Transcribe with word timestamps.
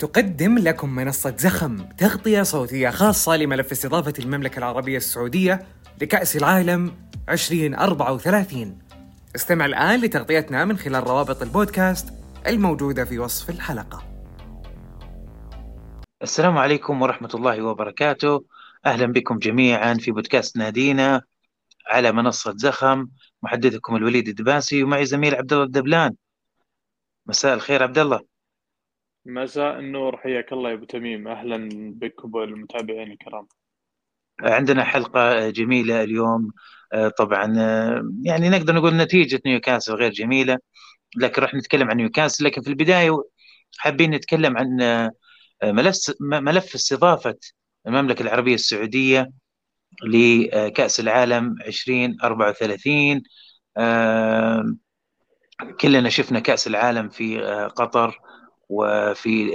تقدم 0.00 0.58
لكم 0.58 0.90
منصة 0.94 1.36
زخم 1.36 1.76
تغطية 1.98 2.42
صوتية 2.42 2.90
خاصة 2.90 3.36
لملف 3.36 3.72
استضافة 3.72 4.14
المملكة 4.18 4.58
العربية 4.58 4.96
السعودية 4.96 5.66
لكأس 6.02 6.36
العالم 6.36 6.94
2034 7.28 8.78
استمع 9.36 9.66
الآن 9.66 10.00
لتغطيتنا 10.00 10.64
من 10.64 10.78
خلال 10.78 11.06
روابط 11.06 11.42
البودكاست 11.42 12.08
الموجودة 12.46 13.04
في 13.04 13.18
وصف 13.18 13.50
الحلقة. 13.50 14.02
السلام 16.22 16.58
عليكم 16.58 17.02
ورحمة 17.02 17.30
الله 17.34 17.62
وبركاته. 17.62 18.44
أهلا 18.86 19.06
بكم 19.06 19.38
جميعا 19.38 19.94
في 19.94 20.10
بودكاست 20.10 20.56
نادينا 20.56 21.22
على 21.86 22.12
منصة 22.12 22.54
زخم. 22.56 23.06
محدثكم 23.42 23.96
الوليد 23.96 24.28
الدباسي 24.28 24.82
ومعي 24.82 25.06
زميل 25.06 25.34
عبد 25.34 25.52
الله 25.52 25.64
الدبلان. 25.64 26.14
مساء 27.26 27.54
الخير 27.54 27.82
عبد 27.82 27.98
الله 27.98 28.29
مساء 29.26 29.78
النور 29.78 30.16
حياك 30.16 30.52
الله 30.52 30.70
يا 30.70 30.74
أبو 30.74 30.84
تميم. 30.84 31.28
أهلا 31.28 31.68
بكم 31.94 32.34
والمتابعين 32.34 33.12
الكرام. 33.12 33.46
عندنا 34.40 34.84
حلقة 34.84 35.50
جميلة 35.50 36.02
اليوم. 36.02 36.50
آه، 36.92 37.08
طبعا 37.08 37.54
آه، 37.58 38.02
يعني 38.24 38.48
نقدر 38.48 38.74
نقول 38.74 38.96
نتيجة 38.96 39.40
نيوكاسل 39.46 39.94
غير 39.94 40.10
جميلة. 40.12 40.58
لكن 41.16 41.42
راح 41.42 41.54
نتكلم 41.54 41.90
عن 41.90 41.96
نيوكاسل. 41.96 42.44
لكن 42.44 42.62
في 42.62 42.68
البداية 42.70 43.24
حابين 43.78 44.10
نتكلم 44.10 44.58
عن 44.58 44.82
آه، 44.82 45.10
ملف 45.64 45.96
ملف 46.20 46.74
استضافة 46.74 47.36
المملكة 47.86 48.22
العربية 48.22 48.54
السعودية 48.54 49.30
لكأس 50.04 51.00
العالم 51.00 51.56
2034 51.66 53.22
كلنا 55.80 56.08
شفنا 56.08 56.40
كأس 56.40 56.66
العالم 56.66 57.08
في 57.08 57.40
قطر. 57.76 58.20
وفي 58.70 59.50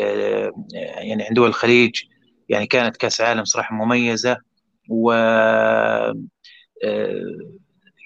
يعني 0.74 1.24
عند 1.24 1.34
دول 1.36 1.50
الخليج 1.50 2.02
يعني 2.50 2.68
كانت 2.68 2.98
كأس 2.98 3.22
عالم 3.22 3.44
صراحة 3.46 3.76
مميزة. 3.76 4.38
و 4.90 5.12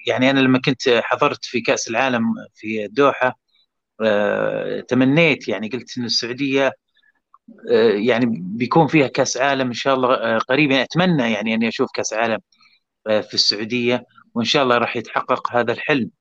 يعني 0.07 0.29
أنا 0.29 0.39
لما 0.39 0.59
كنت 0.65 0.89
حضرت 1.03 1.45
في 1.45 1.61
كأس 1.61 1.87
العالم 1.89 2.23
في 2.55 2.85
الدوحة 2.85 3.39
تمنيت 4.87 5.47
يعني 5.47 5.69
قلت 5.69 5.97
إن 5.97 6.05
السعودية 6.05 6.71
يعني 8.07 8.25
بيكون 8.57 8.87
فيها 8.87 9.07
كأس 9.07 9.37
عالم 9.37 9.67
إن 9.67 9.73
شاء 9.73 9.95
الله 9.95 10.37
قريبا 10.37 10.81
أتمنى 10.83 11.31
يعني 11.33 11.53
أني 11.53 11.67
أشوف 11.67 11.89
كأس 11.93 12.13
عالم 12.13 12.39
في 13.05 13.33
السعودية 13.33 14.05
وإن 14.35 14.45
شاء 14.45 14.63
الله 14.63 14.77
راح 14.77 14.95
يتحقق 14.97 15.55
هذا 15.55 15.71
الحلم. 15.73 16.11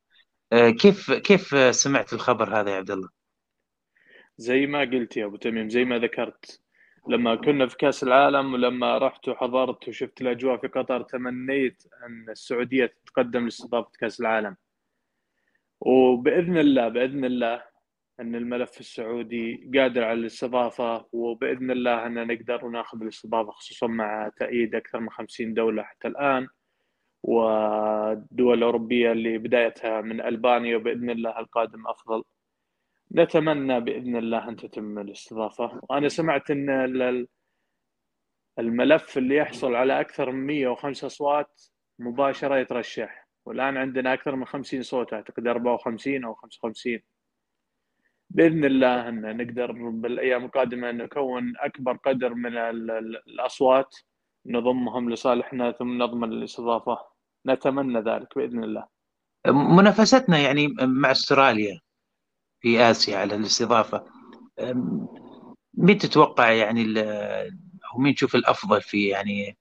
كيف 0.55 1.13
كيف 1.13 1.75
سمعت 1.77 2.13
الخبر 2.13 2.61
هذا 2.61 2.71
يا 2.71 2.77
عبد 2.77 2.91
الله؟ 2.91 3.18
زي 4.39 4.67
ما 4.67 4.81
قلت 4.81 5.17
يا 5.17 5.25
أبو 5.27 5.37
تميم 5.37 5.69
زي 5.69 5.85
ما 5.85 5.99
ذكرت. 5.99 6.63
لما 7.09 7.35
كنا 7.35 7.67
في 7.67 7.77
كأس 7.77 8.03
العالم 8.03 8.55
ولما 8.55 8.99
رحت 8.99 9.29
وحضرت 9.29 9.89
وشفت 9.89 10.21
الأجواء 10.21 10.57
في 10.57 10.67
قطر 10.69 11.03
تمنيت 11.03 11.83
أن 12.07 12.31
السعودية 12.31 12.87
تتقدم 12.87 13.45
لاستضافة 13.45 13.91
كأس 14.01 14.21
العالم. 14.21 14.57
وبإذن 15.81 16.59
الله 16.59 16.89
بإذن 16.89 17.25
الله 17.25 17.63
أن 18.21 18.35
الملف 18.35 18.81
السعودي 18.81 19.71
قادر 19.79 20.05
على 20.05 20.21
الاستضافة 20.21 21.07
وبإذن 21.13 21.71
الله 21.71 22.07
ان 22.07 22.27
نقدر 22.27 22.69
ناخذ 22.69 23.03
الاستضافة 23.03 23.51
خصوصا 23.51 23.87
مع 23.87 24.31
تأييد 24.37 24.75
أكثر 24.75 25.01
من 25.01 25.11
50 25.11 25.55
دولة 25.55 25.83
حتى 25.83 26.09
الآن 26.09 26.49
والدول 27.23 28.59
الأوروبية 28.59 29.13
اللي 29.13 29.39
بدايتها 29.39 30.01
من 30.01 30.21
ألبانيا 30.21 30.77
وبإذن 30.77 31.11
الله 31.11 31.39
القادم 31.39 31.87
أفضل. 31.87 32.23
نتمنى 33.15 33.81
بإذن 33.81 34.17
الله 34.17 34.49
أن 34.49 34.57
تتم 34.57 34.99
الاستضافة. 34.99 35.81
وأنا 35.83 36.09
سمعت 36.09 36.51
إن 36.51 37.27
الملف 38.59 39.19
اللي 39.19 39.37
يحصل 39.37 39.75
على 39.75 40.01
أكثر 40.01 40.31
من 40.31 40.47
105 40.47 41.07
أصوات 41.07 41.63
مباشرة 41.99 42.57
يترشح. 42.57 43.29
والآن 43.47 43.77
عندنا 43.77 44.13
أكثر 44.13 44.37
من 44.37 44.45
50 44.45 44.83
صوت 44.83 45.13
أعتقد 45.13 45.47
54 45.47 46.25
أو 46.25 46.35
55 46.35 47.01
بإذن 48.31 48.65
الله 48.65 49.09
أن 49.09 49.37
نقدر 49.37 49.73
بالأيام 49.73 50.45
القادمة 50.45 50.91
نكون 50.91 51.53
أكبر 51.57 51.97
قدر 51.97 52.35
من 52.35 52.57
الأصوات 52.57 53.97
نضمهم 54.47 55.11
لصالحنا 55.11 55.73
ثم 55.73 56.03
نضمن 56.03 56.33
الاستضافة. 56.33 56.99
نتمنى 57.47 58.01
ذلك 58.01 58.39
بإذن 58.39 58.65
الله. 58.65 58.87
منافستنا 59.47 60.39
يعني 60.39 60.69
مع 60.83 61.11
أستراليا. 61.11 61.81
في 62.69 62.91
آسيا 62.91 63.19
على 63.19 63.35
الاستضافة 63.35 64.05
مين 65.75 65.99
تتوقع 65.99 66.53
يعني 66.53 67.01
أو 67.93 67.99
مين 67.99 68.15
تشوف 68.15 68.35
الأفضل 68.35 68.83
في 68.83 69.09
يعني 69.09 69.57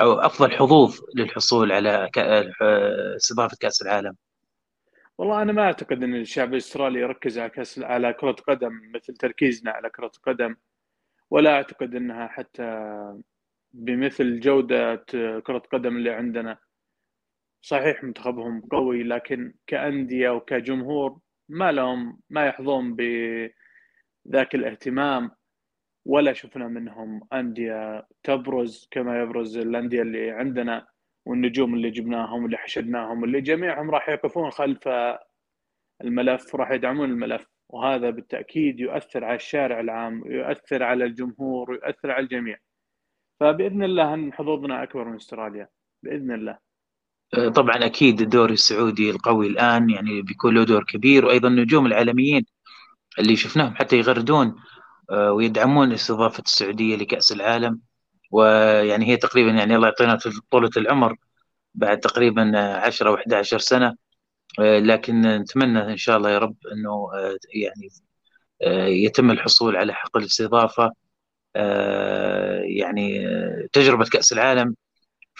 أو 0.00 0.12
أفضل 0.12 0.50
حظوظ 0.50 1.00
للحصول 1.14 1.72
على 1.72 2.10
استضافة 3.16 3.56
كأس 3.60 3.82
العالم؟ 3.82 4.16
والله 5.18 5.42
أنا 5.42 5.52
ما 5.52 5.62
أعتقد 5.62 6.02
أن 6.02 6.14
الشعب 6.14 6.52
الأسترالي 6.52 7.00
يركز 7.00 7.38
على 7.38 7.50
كأس 7.50 7.78
على 7.78 8.12
كرة 8.12 8.36
قدم 8.48 8.72
مثل 8.94 9.14
تركيزنا 9.14 9.70
على 9.70 9.90
كرة 9.90 10.12
قدم 10.26 10.56
ولا 11.30 11.50
أعتقد 11.50 11.94
أنها 11.94 12.26
حتى 12.26 12.92
بمثل 13.72 14.40
جودة 14.40 15.04
كرة 15.46 15.62
قدم 15.72 15.96
اللي 15.96 16.10
عندنا 16.10 16.58
صحيح 17.62 18.04
منتخبهم 18.04 18.60
قوي 18.60 19.02
لكن 19.02 19.54
كأندية 19.66 20.30
وكجمهور 20.30 21.18
ما 21.50 21.72
لهم 21.72 22.20
ما 22.30 22.46
يحظون 22.46 22.96
بذاك 22.96 24.54
الاهتمام 24.54 25.30
ولا 26.06 26.32
شفنا 26.32 26.68
منهم 26.68 27.28
أندية 27.32 28.06
تبرز 28.22 28.88
كما 28.90 29.22
يبرز 29.22 29.56
الأندية 29.58 30.02
اللي 30.02 30.30
عندنا 30.30 30.86
والنجوم 31.26 31.74
اللي 31.74 31.90
جبناهم 31.90 32.42
واللي 32.42 32.56
حشدناهم 32.56 33.22
واللي 33.22 33.40
جميعهم 33.40 33.90
راح 33.90 34.08
يقفون 34.08 34.50
خلف 34.50 34.88
الملف 36.04 36.54
وراح 36.54 36.70
يدعمون 36.70 37.10
الملف. 37.10 37.46
وهذا 37.68 38.10
بالتأكيد 38.10 38.80
يؤثر 38.80 39.24
على 39.24 39.36
الشارع 39.36 39.80
العام 39.80 40.22
ويؤثر 40.22 40.82
على 40.82 41.04
الجمهور 41.04 41.70
ويؤثر 41.70 42.10
على 42.10 42.22
الجميع. 42.24 42.58
فبإذن 43.40 43.82
الله 43.82 44.14
أن 44.14 44.32
حظوظنا 44.32 44.82
أكبر 44.82 45.04
من 45.04 45.16
أستراليا 45.16 45.68
بإذن 46.02 46.32
الله. 46.32 46.58
طبعا 47.54 47.86
أكيد 47.86 48.20
الدوري 48.20 48.54
السعودي 48.54 49.10
القوي 49.10 49.46
الآن 49.46 49.90
يعني 49.90 50.22
بيكون 50.22 50.54
له 50.54 50.64
دور 50.64 50.84
كبير 50.84 51.26
وأيضا 51.26 51.48
النجوم 51.48 51.86
العالميين 51.86 52.46
اللي 53.18 53.36
شفناهم 53.36 53.74
حتى 53.74 53.98
يغردون 53.98 54.56
آه، 55.10 55.32
ويدعمون 55.32 55.92
استضافة 55.92 56.42
السعودية 56.46 56.96
لكأس 56.96 57.32
العالم. 57.32 57.80
ويعني 58.32 59.06
هي 59.08 59.16
تقريبا 59.16 59.50
يعني 59.50 59.76
الله 59.76 59.88
يعطينا 59.88 60.18
طولة 60.50 60.70
العمر 60.76 61.16
بعد 61.74 62.00
تقريبا 62.00 62.58
10 62.58 63.08
أو 63.08 63.16
11 63.16 63.58
سنة. 63.58 63.96
آه، 64.60 64.78
لكن 64.80 65.22
نتمنى 65.22 65.92
إن 65.92 65.96
شاء 65.96 66.16
الله 66.18 66.30
يا 66.30 66.38
رب 66.38 66.56
إنه 66.72 67.10
آه، 67.14 67.36
يعني 67.54 67.88
يتم 69.04 69.30
الحصول 69.30 69.76
على 69.76 69.94
حق 69.94 70.16
الاستضافة. 70.16 70.92
يعني 72.64 73.26
تجربة 73.72 74.04
كأس 74.04 74.32
العالم 74.32 74.76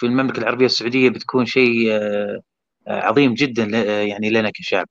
في 0.00 0.06
المملكة 0.06 0.38
العربية 0.38 0.66
السعودية 0.66 1.10
بتكون 1.10 1.44
شيء 1.44 1.92
آه، 1.92 2.42
آه، 2.88 3.00
عظيم 3.00 3.34
جدا 3.34 3.70
آه، 3.74 4.02
يعني 4.02 4.30
لنا 4.30 4.50
كشعب. 4.50 4.88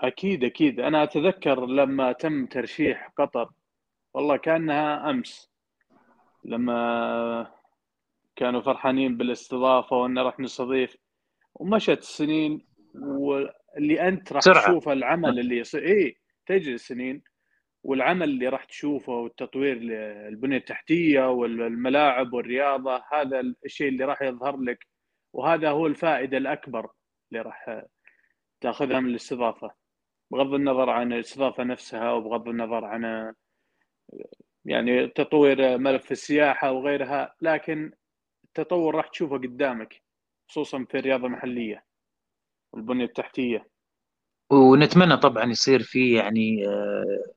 أكيد 0.00 0.44
أكيد. 0.44 0.80
أنا 0.80 1.02
أتذكر 1.02 1.66
لما 1.66 2.12
تم 2.12 2.46
ترشيح 2.46 3.12
قطر 3.18 3.50
والله 4.14 4.36
كأنها 4.36 5.10
أمس 5.10 5.50
لما 6.44 7.52
كانوا 8.36 8.60
فرحانين 8.60 9.16
بالاستضافة 9.16 9.96
وأن 9.96 10.18
راح 10.18 10.40
نستضيف 10.40 10.96
ومشت 11.54 11.98
السنين 11.98 12.66
واللي 12.94 14.08
أنت 14.08 14.32
راح 14.32 14.42
تشوف 14.42 14.88
العمل 14.88 15.38
اللي 15.38 15.58
يصير. 15.58 15.86
اي 15.86 16.16
تجري 16.46 16.74
السنين 16.74 17.22
والعمل 17.86 18.28
اللي 18.28 18.48
راح 18.48 18.64
تشوفه 18.64 19.12
والتطوير 19.12 19.76
البنية 20.28 20.56
التحتية 20.56 21.30
والملاعب 21.30 22.32
والرياضة 22.32 23.02
هذا 23.12 23.40
الشيء 23.40 23.88
اللي 23.88 24.04
راح 24.04 24.22
يظهر 24.22 24.56
لك 24.56 24.86
وهذا 25.32 25.70
هو 25.70 25.86
الفائدة 25.86 26.36
الأكبر 26.36 26.90
اللي 27.30 27.42
راح 27.42 27.82
تأخذها 28.60 29.00
من 29.00 29.10
الاستضافة 29.10 29.70
بغض 30.30 30.54
النظر 30.54 30.90
عن 30.90 31.12
الاستضافة 31.12 31.64
نفسها 31.64 32.12
وبغض 32.12 32.48
النظر 32.48 32.84
عن 32.84 33.34
يعني 34.64 35.08
تطوير 35.08 35.78
ملف 35.78 36.12
السياحة 36.12 36.72
وغيرها 36.72 37.34
لكن 37.40 37.92
التطور 38.44 38.94
راح 38.94 39.08
تشوفه 39.08 39.36
قدامك 39.36 40.02
خصوصا 40.48 40.84
في 40.90 40.98
الرياضة 40.98 41.26
المحلية 41.26 41.84
والبنية 42.72 43.04
التحتية. 43.04 43.68
ونتمنى 44.52 45.16
طبعا 45.16 45.44
يصير 45.44 45.82
في 45.82 46.14
يعني 46.14 46.68
آه، 46.68 47.35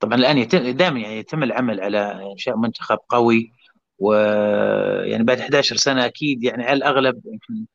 طبعا 0.00 0.14
الآن 0.14 0.38
يتم 0.38 0.70
دائما 0.70 1.00
يعني 1.00 1.18
يتم 1.18 1.42
العمل 1.42 1.80
على 1.80 2.30
إنشاء 2.32 2.56
منتخب 2.56 2.98
قوي 3.08 3.52
ويعني 3.98 5.24
بعد 5.24 5.40
11 5.40 5.76
سنة 5.76 6.06
أكيد 6.06 6.44
يعني 6.44 6.64
على 6.64 6.72
الأغلب 6.72 7.22
يمكن 7.26 7.66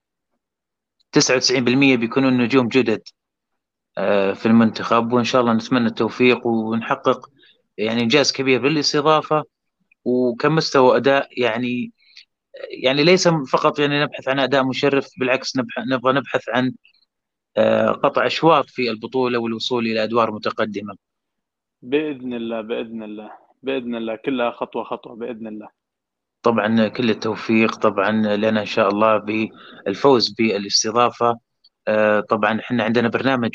99% 1.12 1.96
بيكونوا 1.96 2.32
نجوم 2.32 2.68
جدد 2.68 3.02
في 4.36 4.46
المنتخب 4.46 5.14
وإن 5.14 5.24
شاء 5.24 5.42
الله 5.42 5.54
نتمنى 5.54 5.88
التوفيق 5.88 6.48
ونحقق 6.48 7.30
يعني 7.78 8.02
إنجاز 8.04 8.32
كبير 8.32 8.62
بالاستضافة 8.62 9.44
وكمستوى 10.06 10.98
أداء 10.98 11.42
يعني 11.42 11.92
يعني 12.84 13.04
ليس 13.04 13.28
فقط 13.28 13.80
يعني 13.80 14.04
نبحث 14.04 14.28
عن 14.28 14.40
أداء 14.40 14.64
مشرف 14.64 15.08
بالعكس 15.20 15.54
نبغى 15.92 16.14
نبحث 16.14 16.50
عن 16.50 16.74
آه، 17.58 17.92
قطع 17.92 18.26
أشواط 18.26 18.70
في 18.70 18.90
البطولة 18.90 19.40
والوصول 19.40 19.88
إلى 19.88 20.04
أدوار 20.04 20.32
متقدمة. 20.32 20.96
بإذن 21.86 22.34
الله 22.34 22.62
بإذن 22.62 23.04
الله 23.04 23.32
بإذن 23.64 23.96
الله. 23.96 24.16
كلها 24.16 24.52
خطوة 24.52 24.84
خطوة 24.84 25.16
بإذن 25.16 25.48
الله. 25.48 25.68
طبعا 26.44 26.88
كل 26.88 27.10
التوفيق. 27.10 27.76
طبعا 27.76 28.12
لنا 28.12 28.62
إن 28.62 28.66
شاء 28.66 28.90
الله 28.90 29.18
بالفوز 29.18 30.30
بالاستضافة. 30.30 31.40
آه، 31.88 32.20
طبعا 32.20 32.60
إحنا 32.60 32.84
عندنا 32.84 33.08
برنامج 33.10 33.52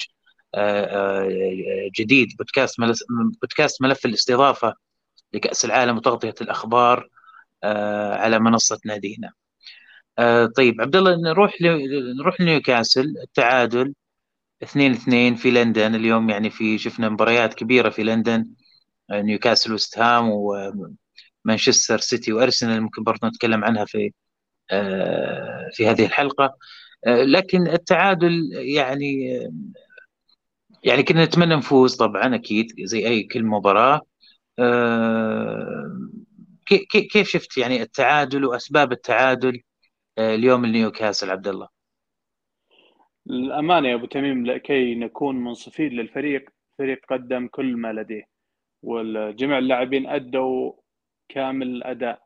آه، 0.54 1.28
جديد 1.98 2.28
بودكاست 2.38 2.80
بودكاست 3.42 3.82
ملف 3.82 4.06
الاستضافة 4.06 4.74
لكأس 5.32 5.64
العالم 5.64 5.96
وتغطية 5.96 6.34
الأخبار 6.40 7.08
على 8.22 8.38
منصة 8.38 8.78
نادينا. 8.86 9.32
آه 10.18 10.46
طيب 10.46 10.80
عبد 10.80 10.96
الله 10.96 11.16
نروح. 11.16 11.54
نروح 12.20 12.40
لنيوكاسل. 12.40 13.14
التعادل 13.22 13.94
2 14.62 14.92
2 14.92 15.34
في 15.34 15.50
لندن 15.50 15.94
اليوم 15.94 16.30
يعني 16.30 16.50
في 16.50 16.78
شفنا 16.78 17.08
مباريات 17.08 17.54
كبيرة 17.54 17.90
في 17.90 18.02
لندن 18.02 18.46
آه 19.10 19.22
نيوكاسل 19.22 19.72
وست 19.72 19.98
هام 19.98 20.30
ومانشستر 21.44 21.98
سيتي 21.98 22.32
وأرسنال 22.32 22.80
ممكن 22.82 23.04
برضه 23.04 23.28
نتكلم 23.28 23.64
عنها 23.64 23.84
في 23.84 24.12
آه 24.72 25.70
في 25.74 25.88
هذه 25.88 26.06
الحلقة. 26.06 26.56
آه 27.06 27.24
لكن 27.24 27.68
التعادل 27.68 28.50
يعني 28.54 29.30
يعني 30.84 31.02
كنا 31.02 31.24
نتمنى 31.24 31.56
نفوز 31.56 31.96
طبعا 31.96 32.34
أكيد 32.34 32.66
زي 32.84 33.06
أي 33.08 33.22
كل 33.22 33.44
مباراة. 33.44 34.00
آه 34.58 36.00
كيف 37.12 37.28
شفت 37.28 37.58
يعني 37.58 37.82
التعادل 37.82 38.44
وأسباب 38.44 38.92
التعادل 38.92 39.60
آه، 40.18 40.34
اليوم 40.34 40.66
لنيوكاسل 40.66 41.30
عبد 41.30 41.48
الله؟ 41.48 41.68
الأمانة 43.30 43.88
يا 43.88 43.94
أبو 43.94 44.06
تميم 44.06 44.46
لكي 44.46 44.94
نكون 44.94 45.36
منصفين 45.36 45.92
للفريق 45.92 46.50
فريق 46.78 47.00
قدم 47.08 47.46
كل 47.46 47.76
ما 47.76 47.92
لديه 47.92 48.24
وجميع 48.82 49.58
اللاعبين 49.58 50.06
أدوا 50.06 50.72
كامل 51.28 51.66
الأداء. 51.66 52.22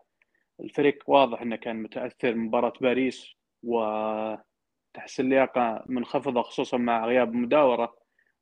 الفريق 0.60 1.04
واضح 1.06 1.42
أنه 1.42 1.56
كان 1.56 1.82
متأثر 1.82 2.34
من 2.34 2.44
مباراة 2.44 2.72
باريس 2.80 3.34
وتحس 3.62 5.20
اللياقة 5.20 5.84
منخفضة 5.86 6.42
خصوصا 6.42 6.76
مع 6.76 7.06
غياب 7.06 7.32
مداورة 7.32 7.96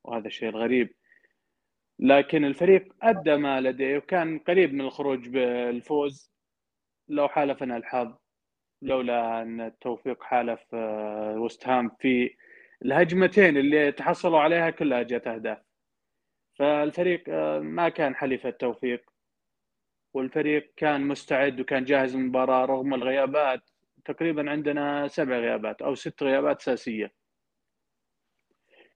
وهذا 0.05 0.27
الشيء 0.27 0.49
الغريب. 0.49 0.95
لكن 1.99 2.45
الفريق 2.45 2.95
أدى 3.03 3.37
ما 3.37 3.61
لديه 3.61 3.97
وكان 3.97 4.39
قريب 4.39 4.75
من 4.75 4.81
الخروج 4.81 5.29
بالفوز 5.29 6.33
لو 7.09 7.29
حالفنا 7.29 7.77
الحظ 7.77 8.15
لولا 8.83 9.43
أن 9.43 9.61
التوفيق 9.61 10.23
حالف 10.23 10.61
آه، 10.75 11.35
وست 11.39 11.69
هام 11.69 11.91
في 11.99 12.35
الهجمتين 12.85 13.57
اللي 13.57 13.93
تحصلوا 13.93 14.41
عليها 14.41 14.71
كلها 14.71 15.03
جت 15.03 15.27
أهداف. 15.27 15.59
فالفريق 16.59 17.25
آه، 17.29 17.59
ما 17.61 17.89
كان 17.89 18.15
حليف 18.15 18.47
التوفيق. 18.47 19.11
والفريق 20.15 20.73
كان 20.77 21.01
مستعد 21.01 21.61
وكان 21.61 21.85
جاهز 21.85 22.17
للمباراه 22.17 22.65
رغم 22.65 22.95
الغيابات. 22.95 23.71
تقريبا 24.05 24.51
عندنا 24.51 25.09
سبع 25.09 25.39
غيابات 25.39 25.83
أو 25.83 25.95
ست 25.95 26.23
غيابات 26.23 26.61
أساسية. 26.61 27.13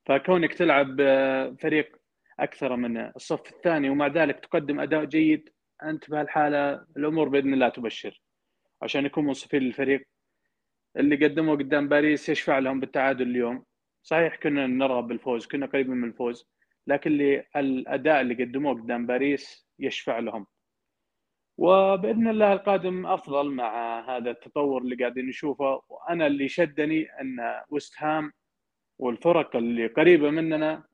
فكونك 0.06 0.55
تلعب 0.55 0.97
آه، 1.00 1.56
فريق 1.61 1.97
أكثر 2.41 2.77
من 2.77 2.97
الصف 3.17 3.53
الثاني 3.53 3.91
ومع 3.91 4.06
ذلك 4.06 4.41
تقدم 4.41 4.81
أداء 4.81 5.05
جيد 5.05 5.50
أنت 5.83 6.11
بهالحالة 6.11 6.87
الأمور 6.97 7.29
بإذن 7.29 7.55
الله 7.55 7.69
تبشر. 7.69 8.23
عشان 8.83 9.06
يكون 9.06 9.25
منصفين 9.25 9.62
للفريق 9.62 10.09
اللي 10.97 11.17
قدموه 11.17 11.56
قدام 11.56 11.88
باريس 11.88 12.29
يشفع 12.29 12.59
لهم 12.59 12.81
بالتعادل 12.81 13.29
اليوم. 13.31 13.65
صحيح 14.06 14.37
كنا 14.37 14.67
نرغب 14.67 15.08
بالفوز 15.08 15.47
كنا 15.47 15.67
قريبين 15.67 15.97
من 15.97 16.08
الفوز 16.08 16.49
لكن 16.87 17.11
اللي 17.11 17.44
الأداء 17.56 18.20
اللي 18.20 18.35
قدموه 18.44 18.75
قدام 18.75 19.06
باريس 19.06 19.69
يشفع 19.79 20.19
لهم. 20.19 20.47
وبإذن 21.58 22.29
الله 22.29 22.53
القادم 22.53 23.06
أفضل 23.06 23.50
مع 23.50 24.00
هذا 24.17 24.31
التطور 24.31 24.82
اللي 24.82 24.97
قاعدين 24.97 25.26
نشوفه. 25.26 25.82
وأنا 25.88 26.26
اللي 26.26 26.49
شدني 26.49 27.03
أن 27.20 27.62
وست 27.70 27.94
هام 27.99 28.32
والفرق 28.99 29.56
اللي 29.56 29.87
قريبة 29.87 30.31
مننا 30.31 30.85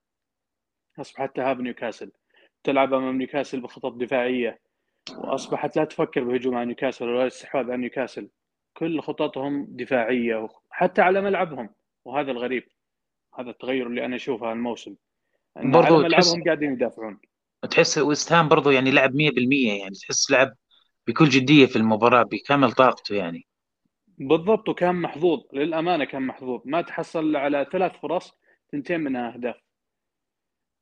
أصبحت 1.00 1.37
تهاب 1.37 1.61
نيوكاسل. 1.61 2.12
تلعب 2.65 2.94
أمام 2.94 3.19
نيوكاسل 3.19 3.61
بخطط 3.61 3.93
دفاعية 3.93 4.61
وأصبحت 5.19 5.76
لا 5.76 5.85
تفكر 5.85 6.25
بهجوم 6.25 6.55
على 6.55 6.67
نيوكاسل 6.67 7.08
ولا 7.08 7.23
الاستحواذ 7.23 7.65
على 7.65 7.76
نيوكاسل. 7.76 8.31
كل 8.76 9.00
خططهم 9.00 9.67
دفاعية 9.69 10.49
حتى 10.70 11.03
على 11.03 11.20
ملعبهم 11.20 11.75
وهذا 12.05 12.31
الغريب. 12.31 12.65
هذا 13.38 13.50
التغير 13.50 13.87
اللي 13.87 14.05
أنا 14.05 14.17
أشوفه 14.17 14.52
الموسم 14.52 14.94
برضو 15.56 15.94
على 15.94 16.08
ملعبهم 16.08 16.32
تحس... 16.32 16.44
قاعدين 16.44 16.73
يدافعون. 16.73 17.20
تحس 17.70 17.99
ويست 17.99 18.32
هام 18.32 18.49
برضه 18.49 18.73
يعني 18.73 18.90
لعب 18.90 19.12
100% 19.12 19.17
يعني 19.81 19.94
تحس 19.94 20.31
لعب 20.31 20.55
بكل 21.06 21.29
جدية 21.29 21.67
في 21.67 21.76
المباراة 21.76 22.23
بكامل 22.23 22.73
طاقته 22.73 23.14
يعني. 23.14 23.46
بالضبط 24.19 24.69
وكان 24.69 24.94
محظوظ 24.94 25.40
للأمانة 25.52 26.05
كان 26.05 26.23
محظوظ. 26.23 26.61
ما 26.64 26.82
تحصل 26.82 27.37
على 27.37 27.67
ثلاث 27.73 27.93
فرص 27.93 28.32
تنتين 28.73 29.00
منها 29.00 29.34
أهداف. 29.34 29.56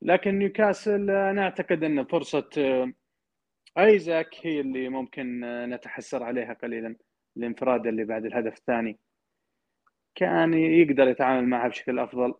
لكن 0.02 0.38
نيوكاسل 0.38 1.10
أنا 1.10 1.42
أعتقد 1.42 1.84
إن 1.84 2.04
فرصة 2.04 2.50
آيزاك 3.78 4.34
هي 4.42 4.60
اللي 4.60 4.88
ممكن 4.88 5.40
نتحسر 5.70 6.22
عليها 6.22 6.52
قليلا 6.52 6.96
الانفراد 7.36 7.86
اللي 7.86 8.04
بعد 8.04 8.24
الهدف 8.24 8.58
الثاني. 8.58 8.98
كان 10.20 10.54
يقدر 10.54 11.08
يتعامل 11.08 11.48
معها 11.48 11.68
بشكل 11.68 11.98
أفضل 11.98 12.34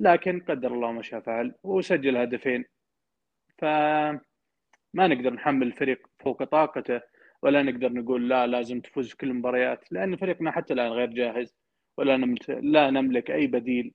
لكن 0.00 0.40
قدر 0.40 0.74
الله 0.74 0.92
ما 0.92 1.02
شاء 1.02 1.20
فعل 1.20 1.54
وسجل 1.62 2.16
هدفين. 2.16 2.64
فما 3.58 4.20
نقدر 4.96 5.34
نحمل 5.34 5.66
الفريق 5.66 6.06
فوق 6.18 6.44
طاقته 6.44 7.00
ولا 7.42 7.62
نقدر 7.62 7.92
نقول 7.92 8.28
لا 8.28 8.46
لازم 8.46 8.80
تفوز 8.80 9.14
كل 9.14 9.30
المباريات 9.30 9.92
لأن 9.92 10.16
فريقنا 10.16 10.50
حتى 10.50 10.74
الآن 10.74 10.92
غير 10.92 11.10
جاهز 11.10 11.56
ولا 11.98 12.16
نمت... 12.16 12.50
لا 12.50 12.90
نملك 12.90 13.30
أي 13.30 13.46
بديل 13.46 13.94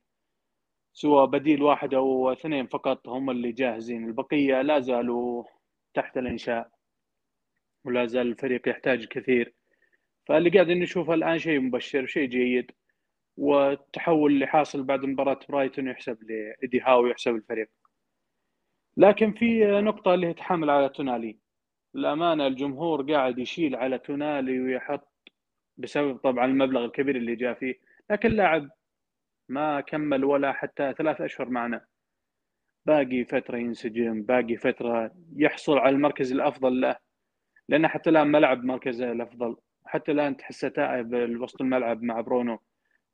سوى 0.93 1.27
بديل 1.27 1.61
واحد 1.61 1.93
أو 1.93 2.31
اثنين 2.31 2.67
فقط 2.67 3.07
هم 3.09 3.29
اللي 3.29 3.51
جاهزين. 3.51 4.05
البقية 4.05 4.61
لا 4.61 4.79
زالوا 4.79 5.43
تحت 5.93 6.17
الإنشاء 6.17 6.69
ولا 7.85 8.05
زال 8.05 8.27
الفريق 8.27 8.69
يحتاج 8.69 9.05
كثير. 9.07 9.53
فاللي 10.27 10.49
قاعدين 10.49 10.79
نشوفه 10.79 11.13
الآن 11.13 11.39
شيء 11.39 11.59
مبشر 11.59 12.05
شيء 12.05 12.25
جيد. 12.29 12.71
والتحول 13.37 14.31
اللي 14.33 14.47
حاصل 14.47 14.83
بعد 14.83 15.05
مباراة 15.05 15.39
برايتون 15.49 15.87
يحسب 15.87 16.23
لايدي 16.23 16.81
هاو 16.81 17.03
ويحسب 17.03 17.35
الفريق. 17.35 17.69
لكن 18.97 19.33
في 19.33 19.65
نقطة 19.81 20.13
اللي 20.13 20.33
تحامل 20.33 20.69
على 20.69 20.89
تونالي. 20.89 21.37
الأمانة 21.95 22.47
الجمهور 22.47 23.11
قاعد 23.13 23.39
يشيل 23.39 23.75
على 23.75 23.99
تونالي 23.99 24.59
ويحط 24.59 25.13
بسبب 25.77 26.17
طبعا 26.17 26.45
المبلغ 26.45 26.85
الكبير 26.85 27.15
اللي 27.15 27.35
جاء 27.35 27.53
فيه. 27.53 27.75
لكن 28.09 28.29
لاعب 28.29 28.69
ما 29.49 29.81
كمل 29.81 30.25
ولا 30.25 30.53
حتى 30.53 30.93
ثلاث 30.97 31.21
أشهر 31.21 31.49
معنا. 31.49 31.85
باقي 32.85 33.23
فترة 33.25 33.57
ينسجم 33.57 34.23
باقي 34.23 34.55
فترة 34.55 35.11
يحصل 35.35 35.77
على 35.77 35.95
المركز 35.95 36.31
الأفضل 36.31 36.81
له. 36.81 36.97
لأنه 37.69 37.87
حتى 37.87 38.09
الآن 38.09 38.27
ما 38.27 38.37
لعب 38.37 38.63
مركزه 38.63 39.11
الأفضل. 39.11 39.57
حتى 39.85 40.11
الآن 40.11 40.37
تحسه 40.37 40.69
تائب 40.69 41.13
وسط 41.41 41.61
الملعب 41.61 42.03
مع 42.03 42.21
برونو. 42.21 42.59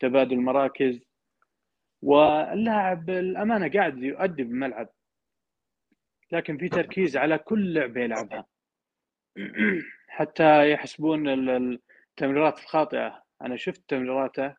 تبادل 0.03 0.37
مراكز 0.37 0.99
واللاعب 2.01 3.09
الأمانة 3.09 3.71
قاعد 3.71 4.03
يؤدي 4.03 4.43
بالملعب 4.43 4.89
لكن 6.31 6.57
في 6.57 6.69
تركيز 6.69 7.17
على 7.17 7.37
كل 7.37 7.73
لعبة 7.73 8.01
يلعبها. 8.01 8.45
حتى 10.07 10.71
يحسبون 10.71 11.27
التمريرات 11.27 12.59
الخاطئة. 12.59 13.23
أنا 13.41 13.57
شفت 13.57 13.83
تمريراته 13.87 14.55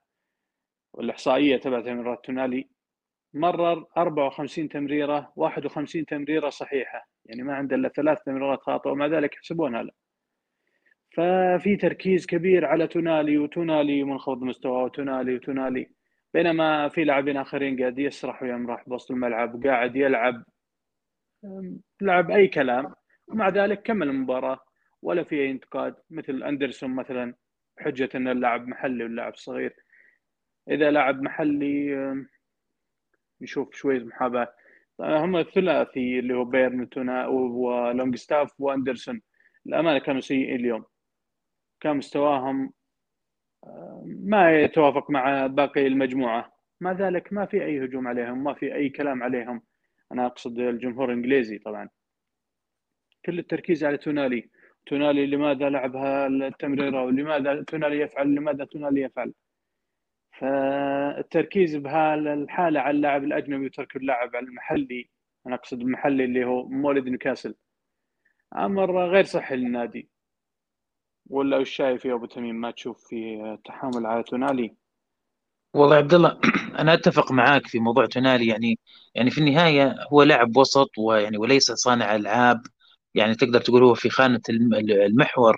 والإحصائية 0.93 1.57
تبع 1.57 1.81
تمريرات 1.81 2.25
تونالي 2.25 2.69
مرر 3.35 3.87
54 3.97 4.69
تمريرة 4.69 5.33
51 5.37 6.07
تمريرة 6.07 6.51
صحيحة. 6.51 7.09
يعني 7.25 7.43
ما 7.43 7.55
عنده 7.55 7.77
إلا 7.77 7.89
ثلاث 7.89 8.19
تمريرات 8.23 8.63
خاطئة 8.63 8.91
ومع 8.91 9.07
ذلك 9.07 9.35
يحسبونها 9.35 9.83
له. 9.83 9.93
ففي 11.17 11.77
تركيز 11.77 12.27
كبير 12.27 12.65
على 12.65 12.87
تونالي 12.87 13.39
وتونالي 13.39 14.05
منخفض 14.05 14.43
مستواه 14.43 14.85
وتونالي 14.85 15.35
وتونالي. 15.35 15.91
بينما 16.35 16.89
في 16.89 17.05
لاعبين 17.05 17.37
آخرين 17.37 17.81
قاعد 17.81 17.99
يسرح 17.99 18.43
ويمرح 18.43 18.89
بوسط 18.89 19.11
الملعب 19.11 19.55
وقاعد 19.55 19.97
يلعب 19.97 20.45
لعب 22.01 22.31
أي 22.31 22.49
كلام. 22.49 22.95
ومع 23.29 23.49
ذلك 23.49 23.83
كمل 23.83 24.09
المباراة 24.09 24.59
ولا 25.03 25.25
في 25.25 25.37
أي 25.37 25.51
انتقاد 25.51 25.95
مثل 26.11 26.43
أندرسون 26.43 26.91
مثلا 26.95 27.35
حجه 27.79 28.09
ان 28.15 28.29
اللاعب 28.29 28.69
محلي 28.69 29.05
واللاعب 29.05 29.35
صغير. 29.37 29.75
إذا 30.71 30.91
لاعب 30.91 31.23
محلي 31.23 31.97
نشوف 33.41 33.75
شوية 33.75 34.05
محاباة. 34.05 34.55
هم 35.01 35.37
الثلاثي 35.37 36.19
اللي 36.19 36.35
هو 36.35 36.45
بيرن 36.45 36.89
ولونج 37.29 38.17
ستاف 38.17 38.61
وأندرسون. 38.61 39.23
الأمانة 39.67 39.99
كانوا 39.99 40.21
سيئين 40.21 40.55
اليوم. 40.55 40.85
كان 41.85 41.97
مستواهم 41.97 42.73
آه، 43.65 44.03
ما 44.07 44.61
يتوافق 44.61 45.11
مع 45.11 45.47
باقي 45.47 45.87
المجموعة. 45.87 46.53
مع 46.81 46.93
ذلك 46.93 47.33
ما 47.33 47.47
في 47.47 47.65
أي 47.65 47.85
هجوم 47.85 48.09
عليهم 48.09 48.45
ما 48.45 48.55
في 48.55 48.75
أي 48.75 48.89
كلام 48.89 49.23
عليهم. 49.23 49.63
أنا 50.13 50.27
أقصد 50.27 50.59
الجمهور 50.59 51.09
الإنجليزي 51.09 51.59
طبعا. 51.59 51.89
كل 53.25 53.39
التركيز 53.39 53.85
على 53.85 53.97
تونالي. 53.97 54.51
تونالي 54.87 55.27
لماذا 55.27 55.69
لعب 55.71 55.97
التمريرة؟ 56.43 57.05
ولماذا 57.05 57.63
تونالي 57.63 58.01
يفعل؟ 58.01 58.35
لماذا 58.35 58.65
تونالي 58.65 59.01
يفعل؟ 59.01 59.35
فالتركيز 60.33 61.77
بهالحالة 61.77 62.81
على 62.81 62.97
اللاعب 62.97 63.25
الأجنبي 63.25 63.67
وترك 63.67 63.97
اللاعب 63.97 64.37
على 64.37 64.47
المحلي 64.47 65.11
أنا 65.47 65.55
أقصد 65.55 65.81
المحلي 65.81 66.25
اللي 66.25 66.45
هو 66.45 66.69
مولد 66.69 67.09
نيوكاسل. 67.09 67.55
أمر 68.57 69.09
غير 69.09 69.25
صحي 69.25 69.57
للنادي. 69.57 70.14
ولا 71.31 71.59
وش 71.59 71.71
شايف 71.71 72.05
يا 72.05 72.15
أبو 72.15 72.27
تميم؟ 72.27 72.57
ما 72.57 72.71
تشوف 72.71 73.05
في 73.09 73.59
تحامل 73.65 74.07
على 74.07 74.23
تونالي؟ 74.23 74.77
والله 75.75 75.97
عبد 75.97 76.15
الله 76.15 76.41
أنا 76.81 76.95
أتفق 76.95 77.33
معاك 77.33 77.67
في 77.67 77.79
موضوع 77.79 78.07
تونالي. 78.07 78.47
يعني 78.47 78.79
يعني 79.15 79.31
في 79.31 79.39
النهاية 79.39 79.95
هو 80.13 80.23
لاعب 80.23 80.57
وسط 80.57 80.91
ويعني 80.99 81.39
وليس 81.39 81.73
صانع 81.73 82.17
ألعاب. 82.17 82.63
يعني 83.15 83.35
تقدر 83.35 83.61
تقول 83.61 83.83
هو 83.85 83.95
في 83.95 84.11
خانة 84.11 84.41
المحور. 84.51 85.57